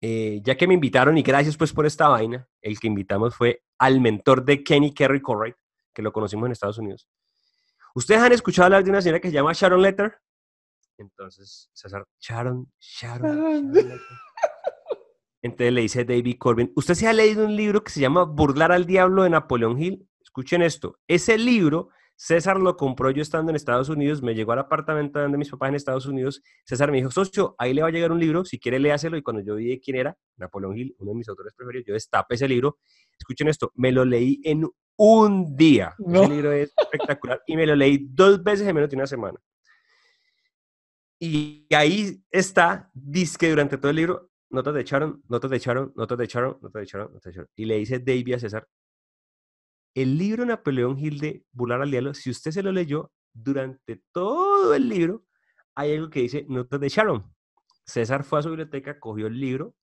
[0.00, 3.62] eh, ya que me invitaron y gracias pues por esta vaina, el que invitamos fue
[3.78, 5.54] al mentor de Kenny Kerry Corright,
[5.94, 7.08] que lo conocimos en Estados Unidos.
[7.94, 10.18] ¿Ustedes han escuchado hablar de una señora que se llama Sharon Letter?
[10.98, 14.00] Entonces, César, Sharon, Sharon, Sharon
[15.42, 18.72] Entonces le dice David Corbin, ¿usted se ha leído un libro que se llama Burlar
[18.72, 20.08] al Diablo de Napoleón Hill?
[20.32, 24.60] Escuchen esto, ese libro César lo compró yo estando en Estados Unidos, me llegó al
[24.60, 26.40] apartamento de mis papás en Estados Unidos.
[26.64, 29.16] César me dijo, socio, ahí le va a llegar un libro, si quiere léaselo.
[29.16, 32.36] Y cuando yo vi quién era, Napoleón Hill, uno de mis autores preferidos, yo destapé
[32.36, 32.78] ese libro.
[33.18, 34.66] Escuchen esto, me lo leí en
[34.96, 35.94] un día.
[35.98, 39.38] Ese libro es espectacular y me lo leí dos veces en menos de una semana.
[41.18, 46.18] Y ahí está, dice durante todo el libro, notas de Charon, notas de Charon, notas
[46.18, 47.50] de Charon, notas de Charon, notas de Charon.
[47.56, 48.68] Y le dice David a César,
[49.94, 54.74] el libro Napoleón Hill de Burlar al Diablo, si usted se lo leyó, durante todo
[54.74, 55.24] el libro
[55.74, 57.34] hay algo que dice Notas de Sharon.
[57.84, 59.74] César fue a su biblioteca, cogió el libro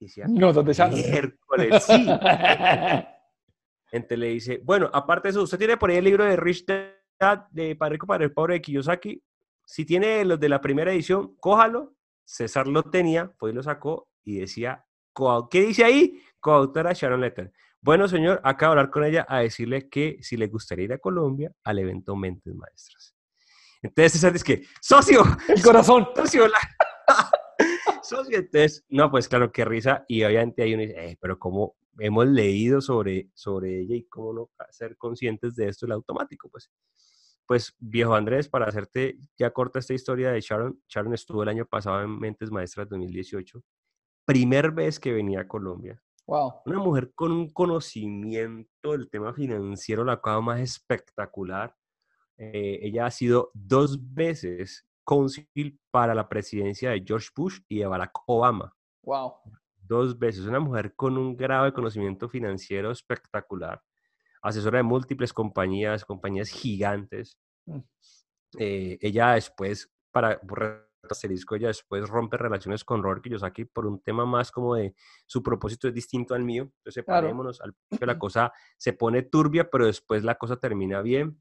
[0.00, 0.94] y decía, Notas de Sharon.
[0.94, 2.06] miércoles, sí.
[3.90, 6.66] Entonces le dice, bueno, aparte de eso, usted tiene por ahí el libro de Rich
[6.66, 9.22] Dad, de Padre Rico, Padre Pobre de Kiyosaki.
[9.64, 11.94] Si tiene los de la primera edición, cójalo.
[12.24, 14.84] César lo tenía, pues lo sacó y decía,
[15.50, 16.22] ¿qué dice ahí?
[16.40, 17.52] Coautora Sharon Letter.
[17.88, 20.98] Bueno, señor, acabo de hablar con ella a decirle que si le gustaría ir a
[20.98, 23.16] Colombia al evento Mentes Maestras.
[23.80, 26.06] Entonces César dice que, socio, El corazón.
[26.14, 26.58] socio, la-
[28.02, 28.36] socio.
[28.40, 30.04] Entonces, no, pues claro, qué risa.
[30.06, 34.34] Y obviamente hay uno dice, "Eh, pero como hemos leído sobre, sobre ella y cómo
[34.34, 36.70] no ser conscientes de esto, el automático, pues.
[37.46, 41.64] Pues, viejo Andrés, para hacerte ya corta esta historia de Sharon, Sharon estuvo el año
[41.64, 43.62] pasado en Mentes Maestras 2018,
[44.26, 46.02] primer vez que venía a Colombia.
[46.28, 46.60] Wow.
[46.66, 51.74] Una mujer con un conocimiento del tema financiero, la cosa más espectacular.
[52.36, 55.48] Eh, ella ha sido dos veces cónsul
[55.90, 58.76] para la presidencia de George Bush y de Barack Obama.
[59.04, 59.36] Wow.
[59.78, 60.44] Dos veces.
[60.44, 63.80] Una mujer con un grado de conocimiento financiero espectacular.
[64.42, 67.38] Asesora de múltiples compañías, compañías gigantes.
[67.64, 67.78] Mm.
[68.58, 70.38] Eh, ella después, para
[71.08, 74.94] asterisco, ella después rompe relaciones con Robert Kiyosaki por un tema más como de
[75.26, 76.64] su propósito es distinto al mío.
[76.78, 77.20] Entonces, Claro.
[77.20, 77.60] separémonos.
[77.60, 81.40] Al principio la cosa se pone turbia, pero después la cosa termina bien.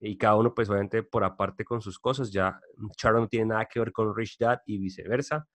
[0.00, 2.30] Y cada uno, pues, obviamente, por aparte con sus cosas.
[2.30, 2.60] Ya
[2.98, 5.48] Sharon no tiene nada que ver con Rich Dad y viceversa.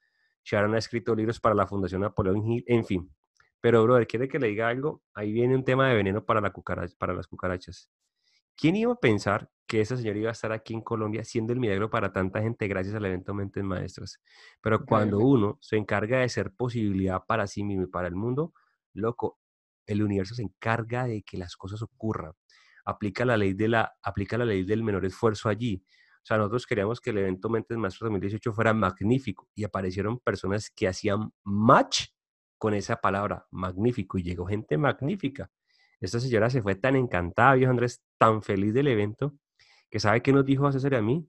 [0.43, 3.13] Sharon ha escrito libros para la Fundación Napoleón Hill, en fin.
[3.61, 5.03] Pero, brother, ¿quiere que le diga algo?
[5.13, 7.91] Ahí viene un tema de veneno para, la cucaracha, para las cucarachas.
[8.55, 11.59] ¿Quién iba a pensar que esa señora iba a estar aquí en Colombia siendo el
[11.59, 14.19] milagro para tanta gente gracias al evento Mentes Maestras?
[14.61, 18.51] Pero cuando uno se encarga de ser posibilidad para sí mismo y para el mundo,
[18.93, 19.37] loco,
[19.85, 22.33] el universo se encarga de que las cosas ocurran.
[22.83, 25.83] Aplica la ley, de la, aplica la ley del menor esfuerzo allí.
[26.17, 30.71] O sea, nosotros queríamos que el evento Mentes Maestras 2018 fuera magnífico y aparecieron personas
[30.71, 32.07] que hacían match
[32.57, 35.51] con esa palabra, magnífico, y llegó gente magnífica.
[35.99, 39.35] Esta señora se fue tan encantada, viejo Andrés, tan feliz del evento,
[39.89, 41.27] que sabe que nos dijo a César y a mí.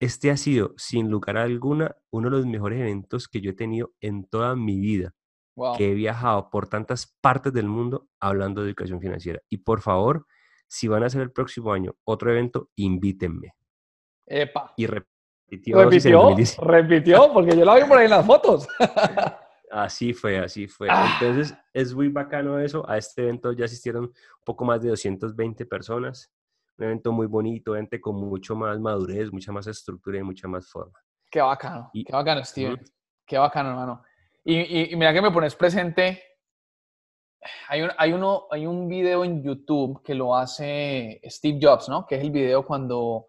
[0.00, 3.54] Este ha sido, sin lugar a alguna, uno de los mejores eventos que yo he
[3.54, 5.14] tenido en toda mi vida,
[5.56, 5.76] Wow.
[5.76, 9.40] que he viajado por tantas partes del mundo hablando de educación financiera.
[9.48, 10.26] Y por favor,
[10.66, 13.54] si van a hacer el próximo año otro evento, invítenme.
[14.26, 14.72] Epa.
[14.76, 15.14] Y repitió,
[15.78, 16.72] Repitió, 2019.
[16.72, 18.66] repitió, porque yo la vi por ahí en las fotos.
[19.70, 20.86] Así fue, así fue.
[20.90, 21.18] Ah.
[21.20, 22.88] Entonces, es muy bacano eso.
[22.88, 24.12] A este evento ya asistieron un
[24.44, 26.32] poco más de 220 personas.
[26.76, 30.68] Un evento muy bonito, gente con mucho más madurez, mucha más estructura y mucha más
[30.68, 30.98] forma.
[31.30, 32.74] Qué bacano, Y- qué bacano, Steven.
[32.74, 32.84] Ujú.
[33.26, 34.02] Qué bacano, hermano.
[34.44, 36.22] Y, y- y mira que me pones presente.
[37.68, 42.06] Hay un, hay, uno, hay un video en YouTube que lo hace Steve Jobs, ¿no?
[42.06, 43.26] Que es el video cuando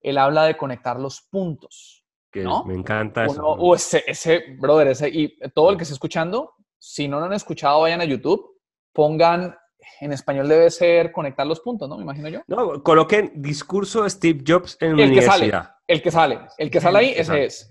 [0.00, 2.04] él habla de conectar los puntos.
[2.30, 2.64] Que ¿No?
[2.64, 3.40] me encanta eso.
[3.40, 7.26] Uno- uh, ese, ese, brother, ese, y todo el que esté escuchando, si no lo
[7.26, 8.58] han escuchado, vayan a YouTube,
[8.92, 9.56] pongan,
[10.00, 11.96] en español debe ser conectar los puntos, ¿no?
[11.96, 12.40] Me imagino yo.
[12.46, 15.52] No, coloquen discurso Steve Jobs en El que sale.
[15.86, 17.44] El que sale, el que sale ahí, que ese sale.
[17.46, 17.70] es.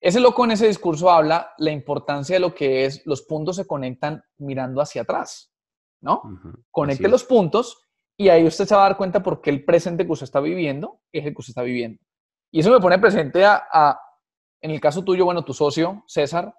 [0.00, 3.66] Ese loco en ese discurso habla la importancia de lo que es los puntos se
[3.66, 5.52] conectan mirando hacia atrás,
[6.00, 6.22] ¿no?
[6.70, 10.06] Conecte los puntos y ahí usted se va a dar cuenta por qué el presente
[10.06, 12.00] que usted está viviendo es el que usted está viviendo.
[12.52, 14.00] Y eso me pone presente a, a-
[14.60, 16.54] en el caso tuyo, bueno, tu socio, César,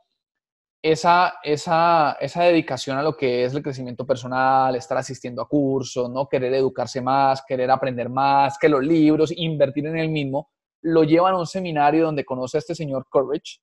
[0.81, 6.09] esa, esa, esa dedicación a lo que es el crecimiento personal, estar asistiendo a cursos,
[6.09, 6.27] ¿no?
[6.27, 10.49] Querer educarse más, querer aprender más, que los libros, invertir en el mismo,
[10.81, 13.59] lo llevan a un seminario donde conoce a este señor Courage.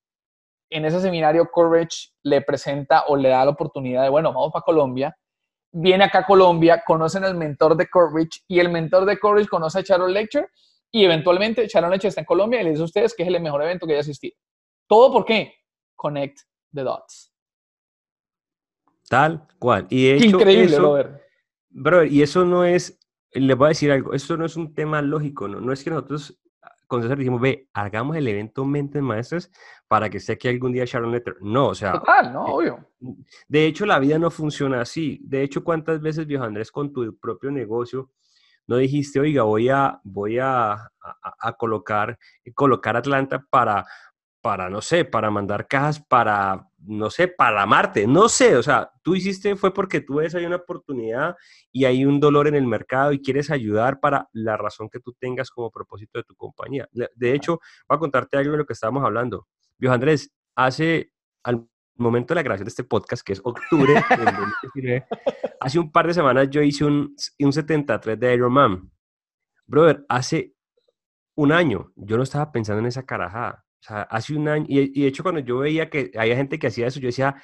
[0.70, 4.64] En ese seminario, Courage le presenta o le da la oportunidad de, bueno, vamos para
[4.64, 5.16] Colombia.
[5.72, 9.78] Viene acá a Colombia, conocen al mentor de Courage y el mentor de Courage conoce
[9.78, 10.48] a Sharon Lecture
[10.90, 13.40] y eventualmente Sharon Lecture está en Colombia y le dice a ustedes que es el
[13.40, 14.36] mejor evento que haya asistido.
[14.86, 15.54] ¿Todo por qué?
[15.94, 16.40] Connect
[16.77, 17.33] the dots.
[19.09, 19.87] Tal cual.
[19.91, 21.22] Y de hecho, increíble, eso, brother.
[21.70, 22.99] brother, y eso no es,
[23.33, 25.91] les voy a decir algo, esto no es un tema lógico, no, no es que
[25.91, 26.39] nosotros
[26.89, 29.51] con César dijimos, ve, hagamos el evento Mentes Maestras
[29.89, 31.37] para que esté aquí algún día Sharon Letter.
[31.41, 32.47] No, o sea, Total, ¿no?
[32.47, 32.91] eh, Obvio.
[33.49, 35.18] De hecho, la vida no funciona así.
[35.24, 38.12] De hecho, ¿cuántas veces, viejo Andrés, con tu propio negocio,
[38.68, 40.91] no dijiste, oiga, voy a, voy a, a-
[41.41, 42.16] a colocar,
[42.55, 43.85] colocar Atlanta para,
[44.47, 48.07] para, no sé, para mandar cajas para, no sé, para Marte?
[48.07, 51.34] No sé, o sea, tú hiciste fue porque tú ves ahí una oportunidad
[51.72, 55.16] y hay un dolor en el mercado y quieres ayudar para la razón que tú
[55.18, 56.88] tengas como propósito de tu compañía.
[56.92, 59.49] De hecho, voy a contarte algo de lo que estábamos hablando.
[59.78, 61.11] Viejo Andrés, hace
[61.42, 61.66] al
[61.97, 65.07] momento de la grabación de este podcast, que es octubre del 2019,
[65.59, 68.92] hace un par de semanas yo hice un, un 73 de Iron Man.
[69.66, 70.55] Brother, hace
[71.34, 73.65] un año yo no estaba pensando en esa carajada.
[73.81, 76.68] O sea, hace un año, y, de hecho cuando yo veía que había gente que
[76.68, 77.37] hacía eso, yo decía,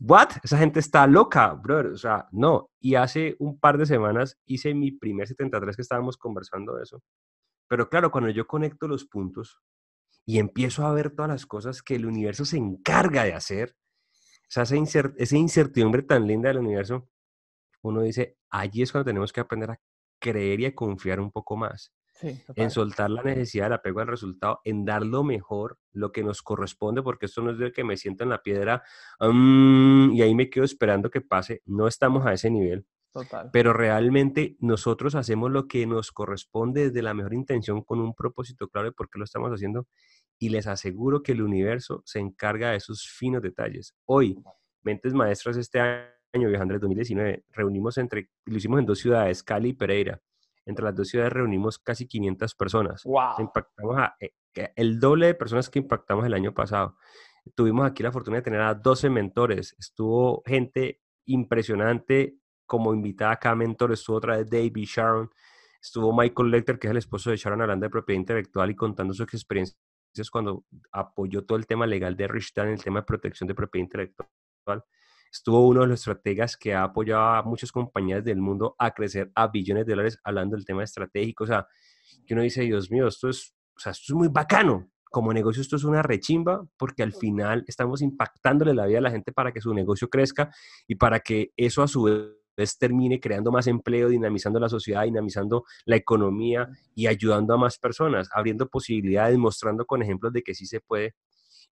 [0.00, 0.30] ¿what?
[0.42, 1.86] Esa gente está loca, brother.
[1.92, 2.70] O sea, no.
[2.80, 7.02] Y hace un par de semanas hice mi primer 73 que estábamos conversando de eso.
[7.68, 9.60] Pero claro, cuando yo conecto los puntos
[10.24, 13.76] y empiezo a ver todas las cosas que el universo se encarga de hacer,
[14.48, 17.08] o sea, esa, esa incertidumbre tan linda del universo,
[17.82, 19.80] uno dice, allí es cuando tenemos que aprender a
[20.20, 21.92] creer y a confiar un poco más.
[22.22, 26.42] En soltar la necesidad del apego al resultado, en dar lo mejor, lo que nos
[26.42, 28.82] corresponde, porque esto no es de que me siento en la piedra
[29.20, 31.62] mm, y ahí me quedo esperando que pase.
[31.64, 32.86] No estamos a ese nivel.
[33.12, 33.48] Total.
[33.50, 38.68] Pero realmente nosotros hacemos lo que nos corresponde desde la mejor intención con un propósito
[38.68, 39.86] claro de por qué lo estamos haciendo
[40.38, 43.94] y les aseguro que el universo se encarga de esos finos detalles.
[44.04, 44.38] Hoy,
[44.82, 49.70] Mentes Maestras este año, viajando en 2019, reunimos entre, lo hicimos en dos ciudades, Cali
[49.70, 50.20] y Pereira.
[50.66, 53.04] Entre las dos ciudades reunimos casi 500 personas.
[53.04, 53.34] Wow.
[53.38, 54.32] Impactamos a eh,
[54.76, 56.96] el doble de personas que impactamos el año pasado.
[57.54, 59.76] Tuvimos aquí la fortuna de tener a 12 mentores.
[59.78, 63.92] Estuvo gente impresionante como invitada acá mentor.
[63.92, 65.30] Estuvo otra vez David Sharon.
[65.80, 69.14] Estuvo Michael Lecter, que es el esposo de Sharon, hablando de propiedad intelectual y contando
[69.14, 69.76] su experiencia
[70.30, 73.84] cuando apoyó todo el tema legal de Rich en el tema de protección de propiedad
[73.84, 74.84] intelectual.
[75.36, 79.30] Estuvo uno de los estrategas que ha apoyado a muchas compañías del mundo a crecer
[79.34, 81.44] a billones de dólares hablando del tema estratégico.
[81.44, 81.66] O sea,
[82.26, 84.90] que uno dice, Dios mío, esto es, o sea, esto es muy bacano.
[85.04, 89.10] Como negocio esto es una rechimba porque al final estamos impactándole la vida a la
[89.10, 90.50] gente para que su negocio crezca
[90.88, 92.04] y para que eso a su
[92.56, 97.78] vez termine creando más empleo, dinamizando la sociedad, dinamizando la economía y ayudando a más
[97.78, 101.14] personas, abriendo posibilidades, mostrando con ejemplos de que sí se puede.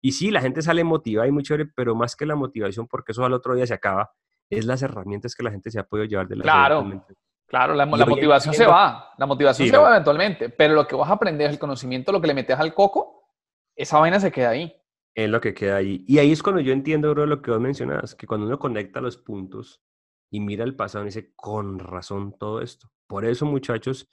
[0.04, 3.12] Y sí, la gente sale motivada y muy chévere, pero más que la motivación, porque
[3.12, 4.12] eso al otro día se acaba,
[4.50, 7.06] es las herramientas que la gente se ha podido llevar de la Claro,
[7.46, 11.14] claro, la, motivación se va, la motivación se va eventualmente, pero lo que vas a
[11.14, 13.30] aprender, el conocimiento, lo que le metes al coco,
[13.74, 14.76] esa vaina se queda ahí.
[15.14, 16.04] Es lo que queda ahí.
[16.06, 19.00] Y ahí es cuando yo entiendo, bro, lo que vos mencionabas, que cuando uno conecta
[19.00, 19.82] los puntos,
[20.30, 22.90] y mira el pasado y dice, con razón todo esto.
[23.06, 24.06] Por eso, muchachos,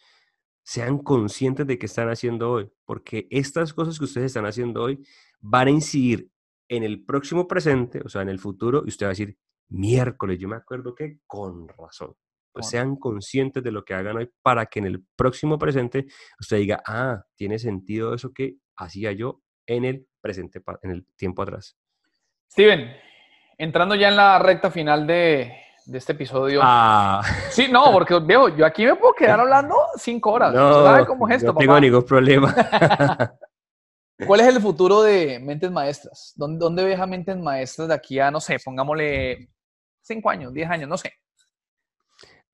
[0.64, 5.04] sean conscientes de qué están haciendo hoy, porque estas cosas que ustedes están haciendo hoy
[5.42, 6.30] van a incidir
[6.70, 9.38] en el próximo presente, o sea, en el futuro, y usted va a decir,
[9.70, 12.14] miércoles, yo me acuerdo que con razón.
[12.54, 16.06] Pues sean conscientes de lo que hagan hoy para que en el próximo presente
[16.38, 21.44] usted diga, ah, tiene sentido eso que hacía yo en el presente, en el tiempo
[21.44, 21.78] atrás.
[22.52, 22.94] Steven,
[23.58, 25.54] entrando ya en la recta final de,
[25.86, 26.60] de este episodio.
[26.62, 27.22] Ah.
[27.50, 30.54] Sí, no, porque veo, yo aquí me puedo quedar hablando cinco horas.
[30.54, 32.54] No, cómo es esto, no tengo ningún problema.
[34.26, 36.34] ¿Cuál es el futuro de Mentes Maestras?
[36.36, 39.49] ¿Dónde, ¿Dónde ves a Mentes Maestras de aquí a, no sé, pongámosle
[40.01, 41.13] cinco años, diez años, no sé?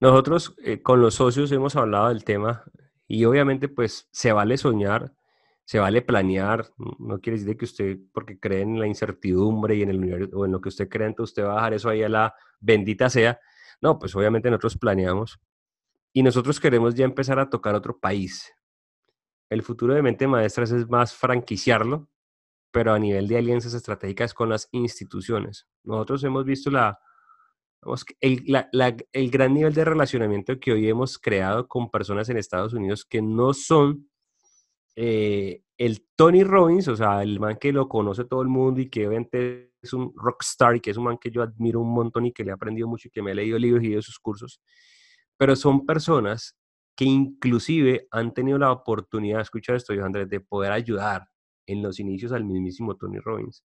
[0.00, 2.64] Nosotros eh, con los socios hemos hablado del tema
[3.06, 5.12] y obviamente pues se vale soñar,
[5.64, 9.90] se vale planear, no quiere decir que usted, porque cree en la incertidumbre y en
[9.90, 12.02] el universo, o en lo que usted cree, entonces usted va a dejar eso ahí
[12.02, 13.40] a la bendita sea.
[13.80, 15.40] No, pues obviamente nosotros planeamos
[16.12, 18.52] y nosotros queremos ya empezar a tocar otro país.
[19.50, 22.08] El futuro de Mente Maestras es más franquiciarlo,
[22.70, 25.66] pero a nivel de alianzas estratégicas con las instituciones.
[25.84, 26.98] Nosotros hemos visto la,
[28.20, 33.22] el, gran nivel de relacionamiento que hoy hemos creado con personas en Estados Unidos que
[33.22, 34.10] no son
[34.96, 38.90] eh, el Tony Robbins, o sea, el man que lo conoce todo el mundo y
[38.90, 42.26] que obviamente es un rockstar y que es un man que yo admiro un montón
[42.26, 44.18] y que le he aprendido mucho y que me he leído libros y ido sus
[44.18, 44.60] cursos,
[45.36, 46.57] pero son personas
[46.98, 51.28] que inclusive han tenido la oportunidad, escucha esto, yo Andrés, de poder ayudar
[51.64, 53.62] en los inicios al mismísimo Tony Robbins.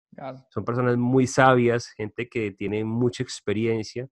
[0.49, 4.09] Son personas muy sabias, gente que tiene mucha experiencia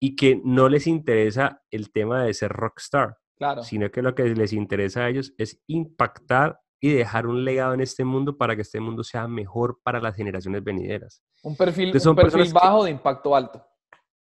[0.00, 3.16] y que no les interesa el tema de ser rockstar
[3.62, 7.80] Sino que lo que les interesa a ellos es impactar y dejar un legado en
[7.80, 11.22] este mundo para que este mundo sea mejor para las generaciones venideras.
[11.44, 13.64] Un perfil, un perfil bajo de impacto alto.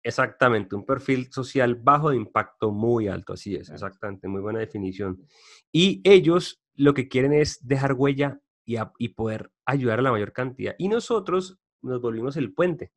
[0.03, 5.21] Exactamente, un perfil social bajo de impacto muy alto, así es, exactamente, muy buena definición.
[5.71, 10.33] Y ellos lo que quieren es dejar huella y, y poder ayudar a la mayor
[10.33, 10.73] cantidad.
[10.79, 12.91] Y nosotros nos volvimos el puente,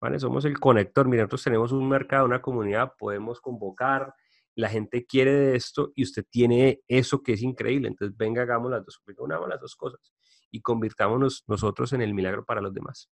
[0.00, 0.18] ¿vale?
[0.18, 1.08] Somos el conector.
[1.08, 4.14] Mira, nosotros tenemos un mercado, una comunidad, podemos convocar,
[4.54, 7.88] la gente quiere de esto y usted tiene eso que es increíble.
[7.88, 10.12] Entonces, venga, hagamos las dos, unamos las dos cosas
[10.50, 13.10] y convirtámonos nosotros en el milagro para los demás.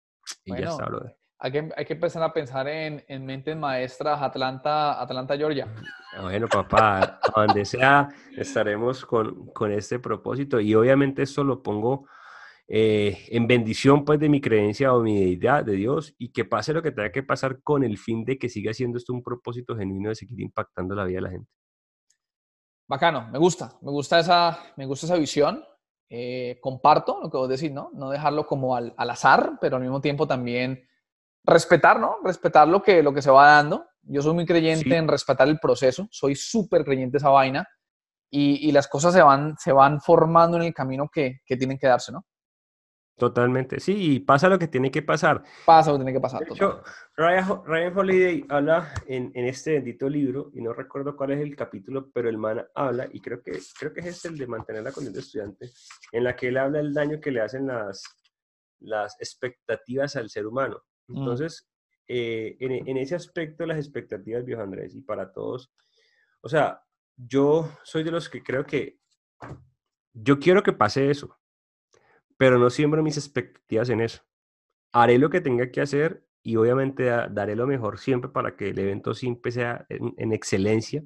[0.45, 1.17] Y ya está, brother.
[1.43, 5.67] Hay que, hay que empezar a pensar en, en mentes maestras Atlanta, Atlanta, Georgia.
[6.15, 10.61] Ah, bueno, papá, donde sea, estaremos con, con este propósito.
[10.61, 12.07] Y obviamente esto lo pongo
[12.65, 16.71] eh, en bendición pues de mi creencia o mi deidad de Dios y que pase
[16.71, 19.75] lo que tenga que pasar con el fin de que siga siendo esto un propósito
[19.75, 21.51] genuino de seguir impactando la vida de la gente.
[22.87, 25.61] Bacano, me gusta, me gusta esa, me gusta esa visión.
[26.09, 27.91] Eh, comparto lo que vos decís, ¿no?
[27.93, 30.87] No dejarlo como al, azar, pero al mismo tiempo también
[31.43, 32.17] respetar, ¿no?
[32.23, 33.85] Respetar lo que, lo que se va dando.
[34.03, 37.65] Yo soy muy creyente en respetar el proceso, soy súper creyente esa vaina
[38.29, 41.87] y, las cosas se van, se van formando en el camino que, que tienen que
[41.87, 42.25] darse, ¿no?
[43.15, 45.43] Totalmente, sí, y pasa lo que tiene que pasar.
[45.65, 46.39] Pasa lo que tiene que pasar.
[46.39, 46.81] De hecho,
[47.15, 52.09] Ryan, Holiday habla en, en, este bendito libro, y no recuerdo cuál es el capítulo,
[52.11, 54.91] pero el man habla, y creo que, creo que es este el de mantener la
[54.91, 55.69] condición de estudiante,
[56.11, 58.03] en la que él habla del daño que le hacen las,
[58.79, 60.81] las expectativas al ser humano.
[61.13, 61.17] Mm.
[61.19, 61.69] Entonces,
[62.07, 65.71] eh, en, en, ese aspecto, las expectativas, viejo Andrés, y para todos,
[66.41, 66.81] o sea,
[67.15, 68.97] yo soy de los que creo que
[70.13, 71.37] yo quiero que pase eso
[72.37, 74.21] pero no siembro mis expectativas en eso.
[74.91, 78.79] Haré lo que tenga que hacer y obviamente daré lo mejor siempre para que el
[78.79, 81.03] evento siempre sea en, excelencia,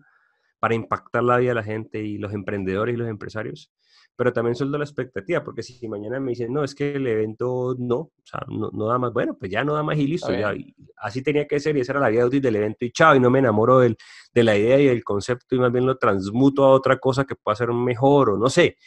[0.59, 3.71] para impactar la vida de la gente y los emprendedores y los empresarios,
[4.15, 7.75] pero también sueldo la expectativa, porque si mañana me dicen, no, es que el evento
[7.77, 10.33] no, o sea, no, no da más, bueno, pues ya no da más y listo,
[10.33, 10.55] ya,
[10.97, 13.19] así tenía que ser y esa era la vida útil del evento y chao, y
[13.19, 13.95] no me enamoro del,
[14.33, 17.35] de la idea y del concepto y más bien lo transmuto a otra cosa que
[17.35, 18.77] pueda ser mejor o no sé,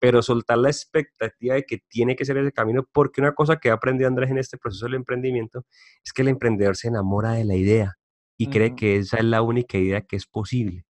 [0.00, 3.68] pero soltar la expectativa de que tiene que ser ese camino, porque una cosa que
[3.68, 5.66] he aprendido Andrés en este proceso del emprendimiento
[6.04, 7.94] es que el emprendedor se enamora de la idea
[8.36, 10.84] y cree que esa es la única idea que es posible.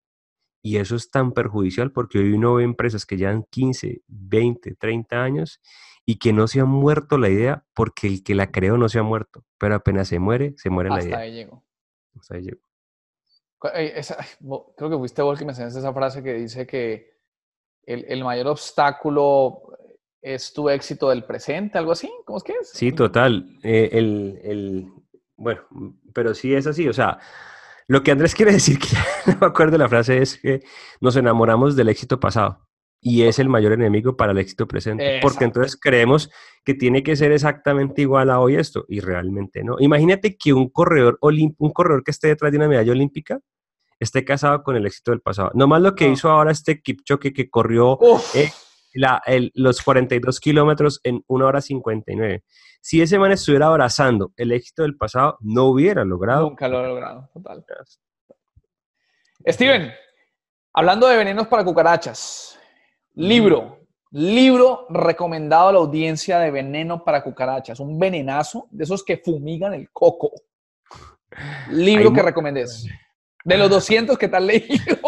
[0.62, 5.22] Y eso es tan perjudicial porque hoy uno ve empresas que llevan 15, 20, 30
[5.22, 5.60] años
[6.04, 8.98] y que no se han muerto la idea porque el que la creó no se
[8.98, 11.16] ha muerto, pero apenas se muere, se muere la idea.
[11.16, 11.64] Hasta ahí llegó.
[12.18, 12.60] Hasta ahí llegó.
[14.76, 17.10] creo que fuiste vos que me enseñaste esa frase que dice que
[17.84, 19.62] el, mayor obstáculo
[20.22, 22.70] es tu éxito del presente, algo así, ¿cómo es que es?
[22.70, 23.58] Sí, total.
[23.62, 24.92] Eh, el,
[25.36, 25.62] bueno,
[26.12, 27.18] pero sí es así, o sea,
[27.90, 30.62] lo que Andrés quiere decir, que no me acuerdo de la frase, es que
[31.00, 32.68] nos enamoramos del éxito pasado
[33.00, 36.30] y es el mayor enemigo para el éxito presente, porque entonces creemos
[36.64, 39.76] que tiene que ser exactamente igual a hoy esto y realmente no.
[39.80, 43.40] Imagínate que un corredor, un corredor que esté detrás de una medalla olímpica
[43.98, 45.50] esté casado con el éxito del pasado.
[45.54, 47.98] No más lo que hizo ahora este Kipchoge que corrió
[48.34, 48.50] eh,
[49.54, 52.44] los 42 kilómetros en 1 hora 59.
[52.80, 56.48] Si ese man estuviera abrazando el éxito del pasado, no hubiera logrado.
[56.48, 57.64] Nunca lo ha logrado, total.
[59.46, 59.92] Steven,
[60.72, 62.58] hablando de venenos para cucarachas,
[63.14, 63.80] libro,
[64.12, 69.74] libro recomendado a la audiencia de veneno para cucarachas, un venenazo de esos que fumigan
[69.74, 70.32] el coco.
[71.70, 72.86] Libro que recomendés.
[73.44, 74.98] De los 200 que te has leído.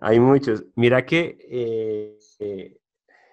[0.00, 0.64] Hay muchos.
[0.74, 1.38] Mira que...
[1.50, 2.78] Eh, eh,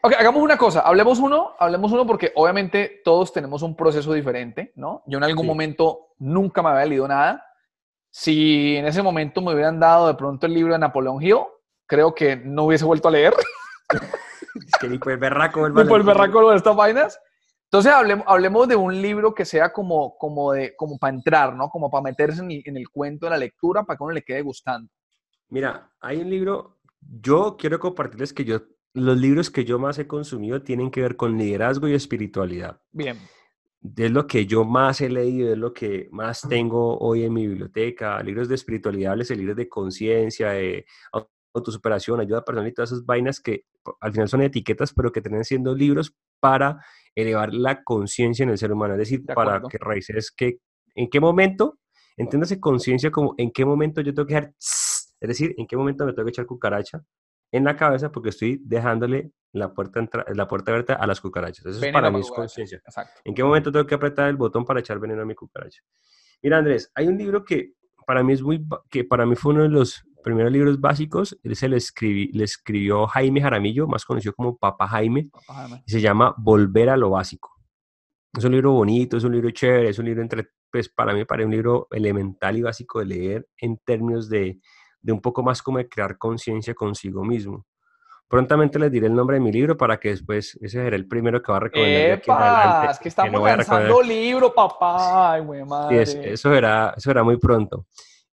[0.01, 0.81] ok, hagamos una cosa.
[0.81, 5.03] Hablemos uno, hablemos uno porque obviamente todos tenemos un proceso diferente, ¿no?
[5.07, 7.45] Yo en algún momento nunca me había leído nada.
[8.09, 11.37] Si en ese momento me hubieran dado de pronto el libro de Napoleón Hill,
[11.87, 13.33] creo que no hubiese vuelto a leer.
[14.55, 17.19] es que ni por el berraco Ni por el berraco de estas vainas.
[17.73, 21.69] Entonces hablemos, hablemos de un libro que sea como, como, de, como para entrar, ¿no?
[21.69, 24.91] Como para meterse en el, cuento de la lectura, para que uno le quede gustando.
[25.49, 28.61] Mira, hay un libro, yo quiero compartirles que yo,
[28.93, 32.79] los libros que yo más he consumido tienen que ver con liderazgo y espiritualidad.
[32.91, 33.17] Bien.
[33.95, 37.47] Es lo que yo más he leído, es lo que más tengo hoy en mi
[37.47, 40.85] biblioteca, libros de espiritualidad, libros de conciencia, de
[41.53, 43.65] autosuperación, ayuda personal y todas esas vainas que
[43.99, 46.77] al final son etiquetas, pero que terminan siendo libros para
[47.13, 50.59] elevar la conciencia en el ser humano, es decir, para que raíces que
[50.95, 51.79] en qué momento,
[52.15, 56.05] entiéndase conciencia como en qué momento yo tengo que dejar, es decir, en qué momento
[56.05, 57.03] me tengo que echar cucaracha
[57.53, 61.65] en la cabeza porque estoy dejándole la puerta, la puerta abierta a las cucarachas.
[61.67, 62.81] Eso es para mí es conciencia.
[63.23, 65.81] ¿En qué momento tengo que apretar el botón para echar veneno a mi cucaracha?
[66.41, 67.73] Mira, Andrés, hay un libro que
[68.07, 71.55] para mí es muy, que para mí fue uno de los primeros libros básicos, él
[71.55, 71.77] se le,
[72.31, 75.29] le escribió Jaime Jaramillo, más conocido como Papa Jaime,
[75.85, 77.51] y se llama Volver a lo básico.
[78.35, 81.23] Es un libro bonito, es un libro chévere, es un libro entre, pues para mí
[81.23, 84.59] parece un libro elemental y básico de leer en términos de,
[85.03, 87.67] de un poco más como de crear conciencia consigo mismo.
[88.27, 91.43] Prontamente les diré el nombre de mi libro para que después ese será el primero
[91.43, 92.17] que va a recomendar.
[92.17, 92.87] ¡Epa!
[92.89, 95.33] Es que estamos lanzando libro, papá.
[95.33, 96.05] Ay, madre.
[96.05, 97.85] Sí, eso, era, eso era muy pronto.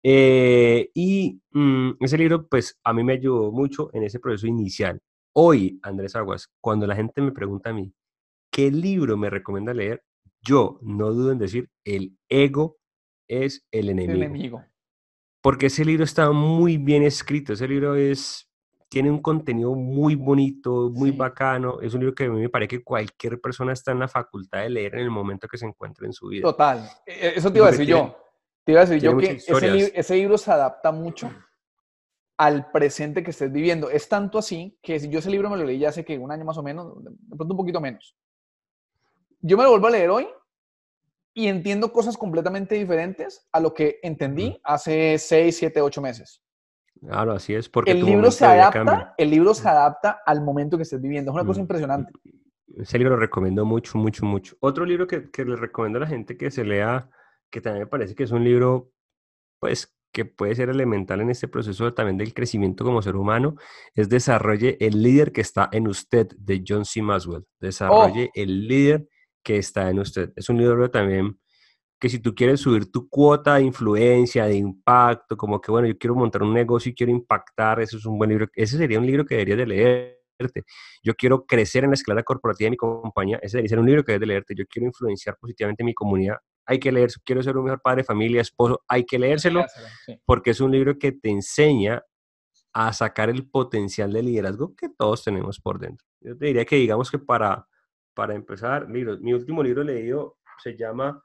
[0.03, 5.01] Eh, y mm, ese libro, pues a mí me ayudó mucho en ese proceso inicial.
[5.33, 7.93] Hoy, Andrés Aguas, cuando la gente me pregunta a mí,
[8.51, 10.03] ¿qué libro me recomienda leer?
[10.43, 12.79] Yo no dudo en decir, el ego
[13.29, 14.12] es el enemigo.
[14.12, 14.65] El enemigo.
[15.45, 18.51] Porque ese libro está muy bien escrito, ese libro es
[18.88, 21.82] tiene un contenido muy bonito, muy bacano.
[21.82, 24.62] Es un libro que a mí me parece que cualquier persona está en la facultad
[24.62, 26.45] de leer en el momento que se encuentre en su vida.
[26.45, 26.88] Total.
[27.05, 28.16] E, e, eso te iba a decir yo.
[28.64, 31.30] Te iba a decir yo que ese, ese libro se adapta mucho
[32.38, 33.90] al presente que estés viviendo.
[33.90, 36.32] Es tanto así que si yo ese libro me lo leí ya hace que un
[36.32, 38.16] año más o menos, de pronto un poquito menos.
[39.42, 40.26] Yo me lo vuelvo a leer hoy
[41.35, 46.43] y entiendo cosas completamente diferentes a lo que entendí hace 6, 7, 8 meses.
[47.01, 47.68] Claro, así es.
[47.68, 51.32] Porque el libro se adapta, el libro se adapta al momento que estés viviendo.
[51.32, 52.12] Es una cosa impresionante.
[52.76, 54.57] Ese libro lo recomiendo mucho, mucho, mucho.
[54.61, 57.11] Otro libro que, que le recomiendo a la gente que se lea,
[57.51, 58.93] que también me parece que es un libro,
[59.59, 63.57] pues, que puede ser elemental en este proceso también del crecimiento como ser humano,
[63.95, 67.03] es Desarrolle el líder que está en usted, de John C.
[67.03, 67.45] Maswell.
[67.61, 68.32] Desarrolle oh.
[68.41, 69.09] el líder
[69.45, 70.32] que está en usted.
[70.34, 71.38] Es un libro también
[72.01, 75.97] que si tú quieres subir tu cuota de influencia, de impacto, como que, bueno, yo
[75.97, 78.47] quiero montar un negocio y quiero impactar, eso es un buen libro.
[78.55, 80.64] Ese sería un libro que deberías de leerte.
[81.03, 84.05] Yo quiero crecer en la escala corporativa de mi compañía, ese debería ser un libro
[84.05, 84.55] que debes de leerte.
[84.57, 87.20] Yo quiero influenciar positivamente mi comunidad, hay que leerse.
[87.24, 89.64] Quiero ser un mejor padre, familia, esposo, hay que leérselo,
[90.24, 92.03] porque es un libro que te enseña
[92.72, 96.05] a sacar el potencial de liderazgo que todos tenemos por dentro.
[96.20, 97.66] Yo te diría que digamos que para
[98.15, 99.21] para empezar, libros.
[99.21, 101.23] Mi último libro leído se llama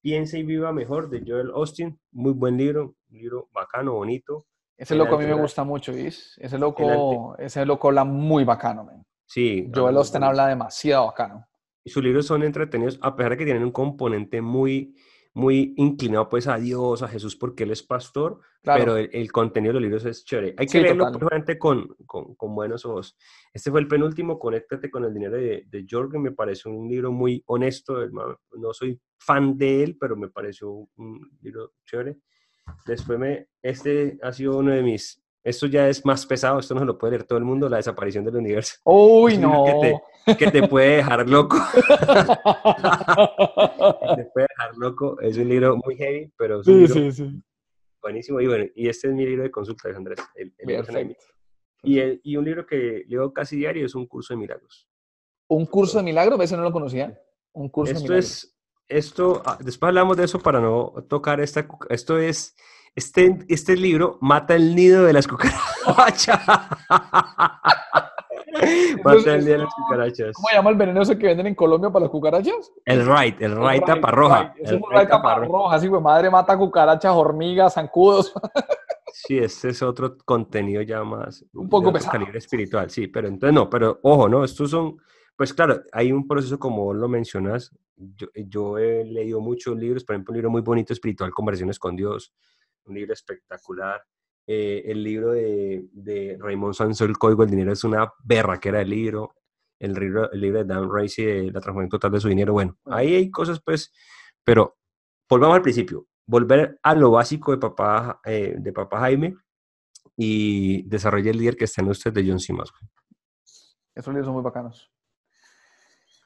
[0.00, 1.98] Piensa y viva mejor de Joel Austin.
[2.12, 4.46] Muy buen libro, un libro bacano, bonito.
[4.76, 6.36] Ese loco a mí me gusta mucho, ¿vis?
[6.38, 9.04] Ese loco, ese loco habla muy bacano, man.
[9.26, 9.70] Sí.
[9.74, 11.46] Joel Austin habla demasiado bacano.
[11.82, 14.94] Y sus libros son entretenidos, a pesar de que tienen un componente muy,
[15.36, 19.80] muy inclinado pues a Dios, a Jesús, porque Él es pastor, pero el, contenido de
[19.80, 20.54] los libros es chévere.
[20.56, 21.12] Hay que leerlo
[21.58, 23.18] con, con, con, buenos ojos.
[23.52, 27.12] Este fue el penúltimo, Conéctate con el dinero de, de Jorgen, me parece un libro
[27.12, 32.16] muy honesto, no soy fan de él, pero me pareció un libro chévere.
[32.86, 36.80] Después me, este ha sido uno de mis esto ya es más pesado, esto no
[36.80, 38.78] se lo puede leer todo el mundo, la desaparición del universo.
[38.82, 39.64] Uy, no.
[40.36, 41.56] Que te, puede dejar loco.
[44.16, 45.20] te puede dejar loco.
[45.20, 47.42] Es un libro muy heavy, pero es un sí, sí, sí.
[48.02, 48.40] buenísimo.
[48.40, 50.18] Y bueno, y este es mi libro de consulta, Andrés.
[50.34, 50.52] El,
[51.84, 54.88] y, y un libro que leo casi diario es un curso de milagros.
[55.46, 56.40] ¿Un curso de milagros?
[56.40, 57.16] Ese no lo conocía.
[57.52, 58.26] Un curso esto de milagros.
[58.26, 58.56] Es,
[58.88, 61.68] esto, ah, después hablamos de eso para no tocar esta.
[61.88, 62.56] Esto es
[62.96, 66.46] este, este libro mata el nido de las cucarachas.
[69.04, 70.32] mata el nido de las cucarachas.
[70.32, 72.72] ¿Cómo se llama el venenoso que venden en Colombia para las cucarachas?
[72.86, 74.54] El right, el right taparroja.
[74.58, 78.32] Es un right taparroja, así, pues madre mata cucarachas, hormigas, zancudos.
[79.18, 81.42] Sí, este es otro contenido ya más.
[81.54, 82.12] Un poco pesado.
[82.12, 84.44] Calibre espiritual, sí, pero entonces no, pero ojo, ¿no?
[84.44, 84.98] Estos son,
[85.34, 87.74] pues claro, hay un proceso como vos lo mencionas.
[87.96, 91.96] Yo, yo he leído muchos libros, por ejemplo, un libro muy bonito, Espiritual, Conversaciones con
[91.96, 92.34] Dios
[92.86, 94.02] un libro espectacular.
[94.46, 98.84] Eh, el libro de, de Raymond Sanso, El Código del Dinero, es una berraquera de
[98.84, 99.34] libro.
[99.78, 102.52] El libro, el libro de Dan Racy, de La transformación total de su dinero.
[102.52, 103.92] Bueno, ahí hay cosas, pues,
[104.42, 104.78] pero
[105.28, 106.06] volvamos al principio.
[106.26, 109.36] Volver a lo básico de papá, eh, de papá Jaime
[110.16, 112.54] y desarrolle el líder que está en usted de John C.
[113.94, 114.90] Esos libros son muy bacanos.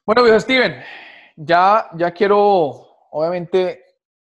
[0.06, 0.82] Bueno, viejo Steven,
[1.36, 2.38] ya, ya quiero,
[3.10, 3.84] obviamente,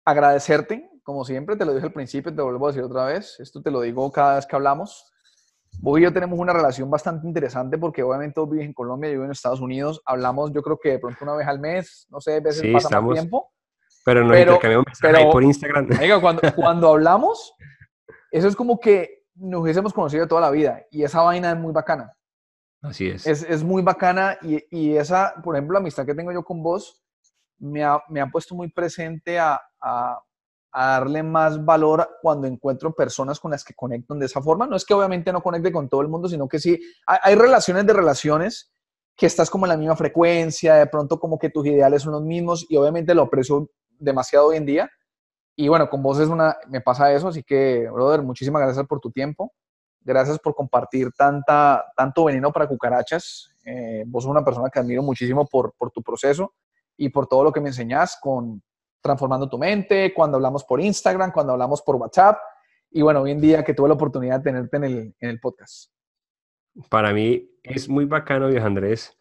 [0.05, 3.39] agradecerte como siempre, te lo dije al principio, te lo vuelvo a decir otra vez,
[3.41, 5.13] esto te lo digo cada vez que hablamos.
[5.81, 9.15] Vos y yo tenemos una relación bastante interesante porque obviamente vos vives en Colombia, yo
[9.15, 12.21] vivo en Estados Unidos, hablamos yo creo que de pronto una vez al mes, no
[12.21, 13.53] sé, veces sí, pasa más tiempo.
[14.05, 15.89] Pero no intercambiamos mensajes por Instagram.
[16.21, 17.55] cuando, cuando hablamos,
[18.31, 21.73] eso es como que nos hubiésemos conocido toda la vida y esa vaina es muy
[21.73, 22.13] bacana.
[22.83, 23.27] Así es.
[23.27, 26.63] Es, es muy bacana y, y, esa, por ejemplo, la amistad que tengo yo con
[26.63, 27.03] vos
[27.59, 30.19] me ha, me ha puesto muy presente a, a
[30.73, 34.67] a darle más valor cuando encuentro personas con las que conectan de esa forma.
[34.67, 37.87] No es que obviamente no conecte con todo el mundo, sino que sí, hay, relaciones
[37.87, 38.73] de relaciones
[39.17, 42.23] que estás como en la misma frecuencia, de pronto como que tus ideales son los
[42.23, 44.91] mismos y obviamente lo aprecio demasiado hoy en día.
[45.57, 49.01] Y bueno, con vos es una, me pasa eso, así que, brother, muchísimas gracias por
[49.01, 49.53] tu tiempo.
[50.03, 53.55] Gracias por compartir tanta, tanto veneno para cucarachas.
[53.67, 56.55] Eh, vos sos una persona que admiro muchísimo por, por tu proceso
[56.97, 58.63] y por todo lo que me enseñás con,
[59.01, 62.39] transformando tu mente, cuando hablamos por Instagram, cuando hablamos por WhatsApp.
[62.91, 65.93] Y bueno, hoy en día que tuve la oportunidad de tenerte en el, en podcast.
[66.89, 69.17] Para mí es muy bacano, viejo Andrés,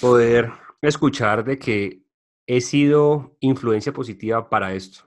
[0.00, 0.50] poder
[0.80, 2.02] escuchar de que
[2.46, 5.04] he sido influencia positiva para esto.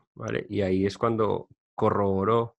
[0.50, 2.58] Y ahí es cuando corroboro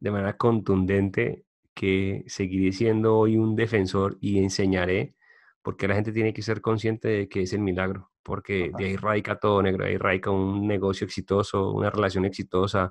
[0.00, 1.44] de manera contundente
[1.74, 5.14] que seguiré siendo hoy un defensor y enseñaré
[5.62, 8.96] porque la gente tiene que ser consciente de que es el milagro, porque de ahí
[8.96, 12.90] radica todo, negro, ahí radica un negocio exitoso, una relación exitosa,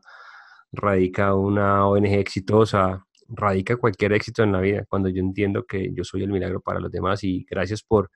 [0.72, 6.04] radica una ONG exitosa, radica cualquier éxito en la vida, cuando yo entiendo que yo
[6.04, 8.12] soy el milagro para los demás y gracias por,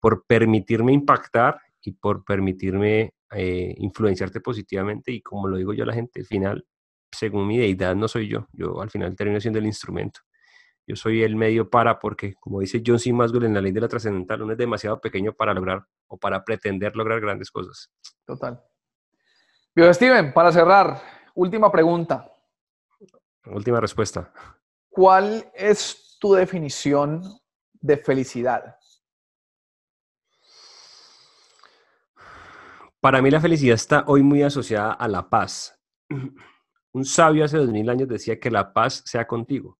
[0.00, 5.86] por permitirme impactar y por permitirme eh, influenciarte positivamente y como lo digo yo a
[5.86, 6.66] la gente, al final,
[7.10, 10.20] según mi deidad, no soy yo, yo al final termino siendo el instrumento.
[10.86, 13.12] Yo soy el medio para, porque como dice John C.
[13.12, 16.44] Maswell en la ley de la trascendental, uno es demasiado pequeño para lograr o para
[16.44, 17.90] pretender lograr grandes cosas.
[18.24, 18.60] Total.
[19.74, 21.00] Bio Steven, para cerrar,
[21.34, 22.30] última pregunta.
[23.46, 24.32] Última respuesta.
[24.88, 27.22] ¿Cuál es tu definición
[27.80, 28.76] de felicidad?
[33.00, 35.80] Para mí la felicidad está hoy muy asociada a la paz.
[36.92, 39.79] Un sabio hace dos mil años decía que la paz sea contigo.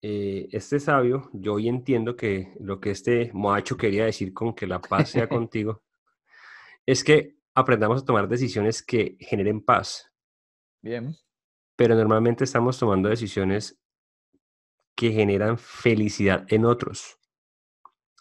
[0.00, 4.66] Eh, este sabio, yo hoy entiendo que lo que este moacho quería decir con que
[4.66, 5.82] la paz sea contigo,
[6.86, 10.12] es que aprendamos a tomar decisiones que generen paz.
[10.80, 11.14] Bien.
[11.76, 13.78] Pero normalmente estamos tomando decisiones
[14.94, 17.18] que generan felicidad en otros.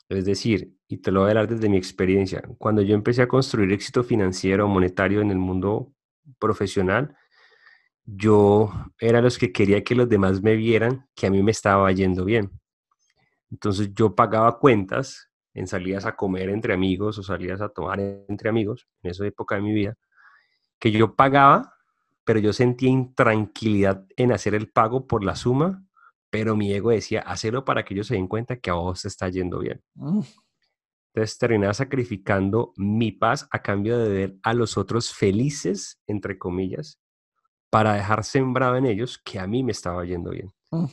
[0.10, 3.28] Es decir, y te lo voy a hablar desde mi experiencia, cuando yo empecé a
[3.28, 5.94] construir éxito financiero o monetario en el mundo
[6.40, 7.16] profesional,
[8.08, 11.92] yo era los que quería que los demás me vieran que a mí me estaba
[11.92, 12.50] yendo bien.
[13.52, 18.50] Entonces yo pagaba cuentas en salidas a comer entre amigos o salidas a tomar entre
[18.50, 19.96] amigos, en esa época de mi vida,
[20.80, 21.74] que yo pagaba,
[22.24, 25.86] pero yo sentía intranquilidad en hacer el pago por la suma,
[26.30, 29.08] pero mi ego decía, hacerlo para que ellos se den cuenta que a vos te
[29.08, 29.82] está yendo bien.
[29.96, 30.22] Mm.
[31.14, 37.00] Entonces terminaba sacrificando mi paz a cambio de ver a los otros felices, entre comillas,
[37.70, 40.52] para dejar sembrado en ellos que a mí me estaba yendo bien.
[40.72, 40.86] Mm.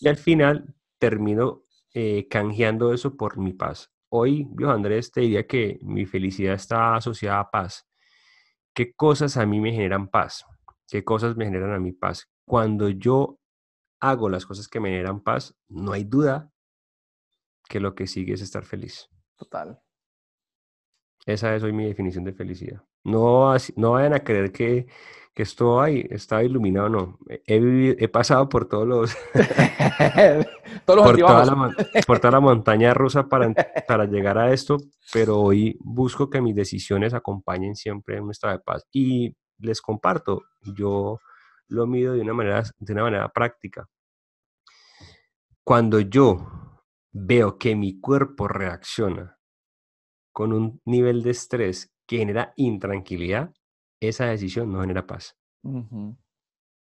[0.00, 1.62] Y al final termino
[1.94, 3.90] eh, canjeando eso por mi paz.
[4.08, 7.88] Hoy, viejo Andrés, te diría que mi felicidad está asociada a paz.
[8.74, 10.44] ¿Qué cosas a mí me generan paz?
[10.88, 12.28] ¿Qué cosas me generan a mí paz?
[12.44, 13.40] Cuando yo
[14.00, 16.52] hago las cosas que me generan paz, no hay duda
[17.68, 19.08] que lo que sigue es estar feliz.
[19.36, 19.80] Total.
[21.24, 22.84] Esa es hoy mi definición de felicidad.
[23.02, 24.86] No, no vayan a creer que,
[25.36, 27.18] que esto ahí está iluminado, no.
[27.28, 29.14] He, he pasado por todos los...
[30.86, 31.74] todos los por, toda la,
[32.06, 33.52] por toda la montaña rusa para,
[33.86, 34.78] para llegar a esto,
[35.12, 38.86] pero hoy busco que mis decisiones acompañen siempre un estado de paz.
[38.90, 41.20] Y les comparto, yo
[41.68, 43.86] lo mido de una manera, de una manera práctica.
[45.62, 46.46] Cuando yo
[47.12, 49.36] veo que mi cuerpo reacciona
[50.32, 53.52] con un nivel de estrés que genera intranquilidad,
[54.00, 55.36] esa decisión no genera paz.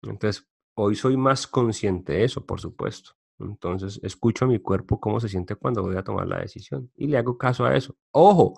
[0.03, 3.13] Entonces, hoy soy más consciente de eso, por supuesto.
[3.39, 7.07] Entonces, escucho a mi cuerpo cómo se siente cuando voy a tomar la decisión y
[7.07, 7.97] le hago caso a eso.
[8.13, 8.55] Ojo,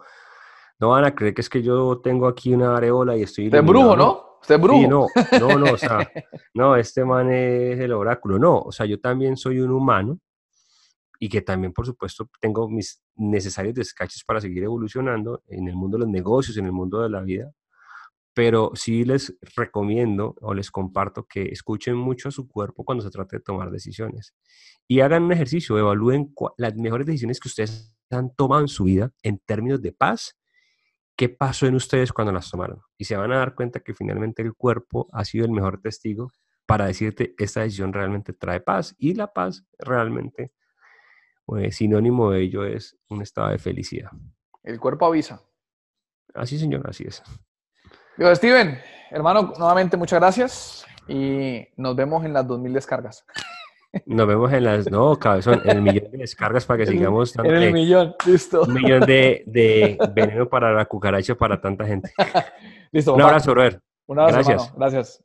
[0.79, 3.49] no van a creer que es que yo tengo aquí una areola y estoy...
[3.49, 4.33] De brujo, ¿no?
[4.41, 4.89] Usted brujo.
[4.89, 5.07] no,
[5.39, 6.11] no, no, o sea,
[6.55, 8.39] no, este man es el oráculo.
[8.39, 10.19] No, o sea, yo también soy un humano
[11.21, 15.97] y que también, por supuesto, tengo mis necesarios descaches para seguir evolucionando en el mundo
[15.97, 17.53] de los negocios, en el mundo de la vida.
[18.35, 23.11] Pero sí les recomiendo o les comparto que escuchen mucho a su cuerpo cuando se
[23.11, 24.35] trate de tomar decisiones.
[24.89, 29.13] Y hagan un ejercicio, evalúen las mejores decisiones que ustedes han tomado en su vida
[29.23, 30.39] en términos de paz.
[31.17, 32.81] ¿Qué pasó en ustedes cuando las tomaron?
[32.97, 36.33] Y se van a dar cuenta que finalmente el cuerpo ha sido el mejor testigo
[36.67, 40.53] para decirte esta decisión realmente trae paz y la paz realmente
[41.45, 44.11] pues, sinónimo de ello es un estado de felicidad.
[44.63, 45.43] El cuerpo avisa.
[46.35, 47.23] Así, señor, así es.
[48.19, 48.79] Yo, Steven,
[49.11, 53.25] hermano, nuevamente muchas gracias y nos vemos en las 2000 descargas.
[54.07, 57.37] Nos vemos en las, no, cabezón, en el millón de descargas para que sigamos.
[57.37, 58.63] En el millón, listo.
[58.63, 62.11] Un millón de, de veneno para la cucaracha para tanta gente.
[62.93, 63.15] listo.
[63.15, 63.81] Un abrazo, brother.
[64.07, 64.75] Un abrazo, gracias.
[64.77, 65.25] Gracias.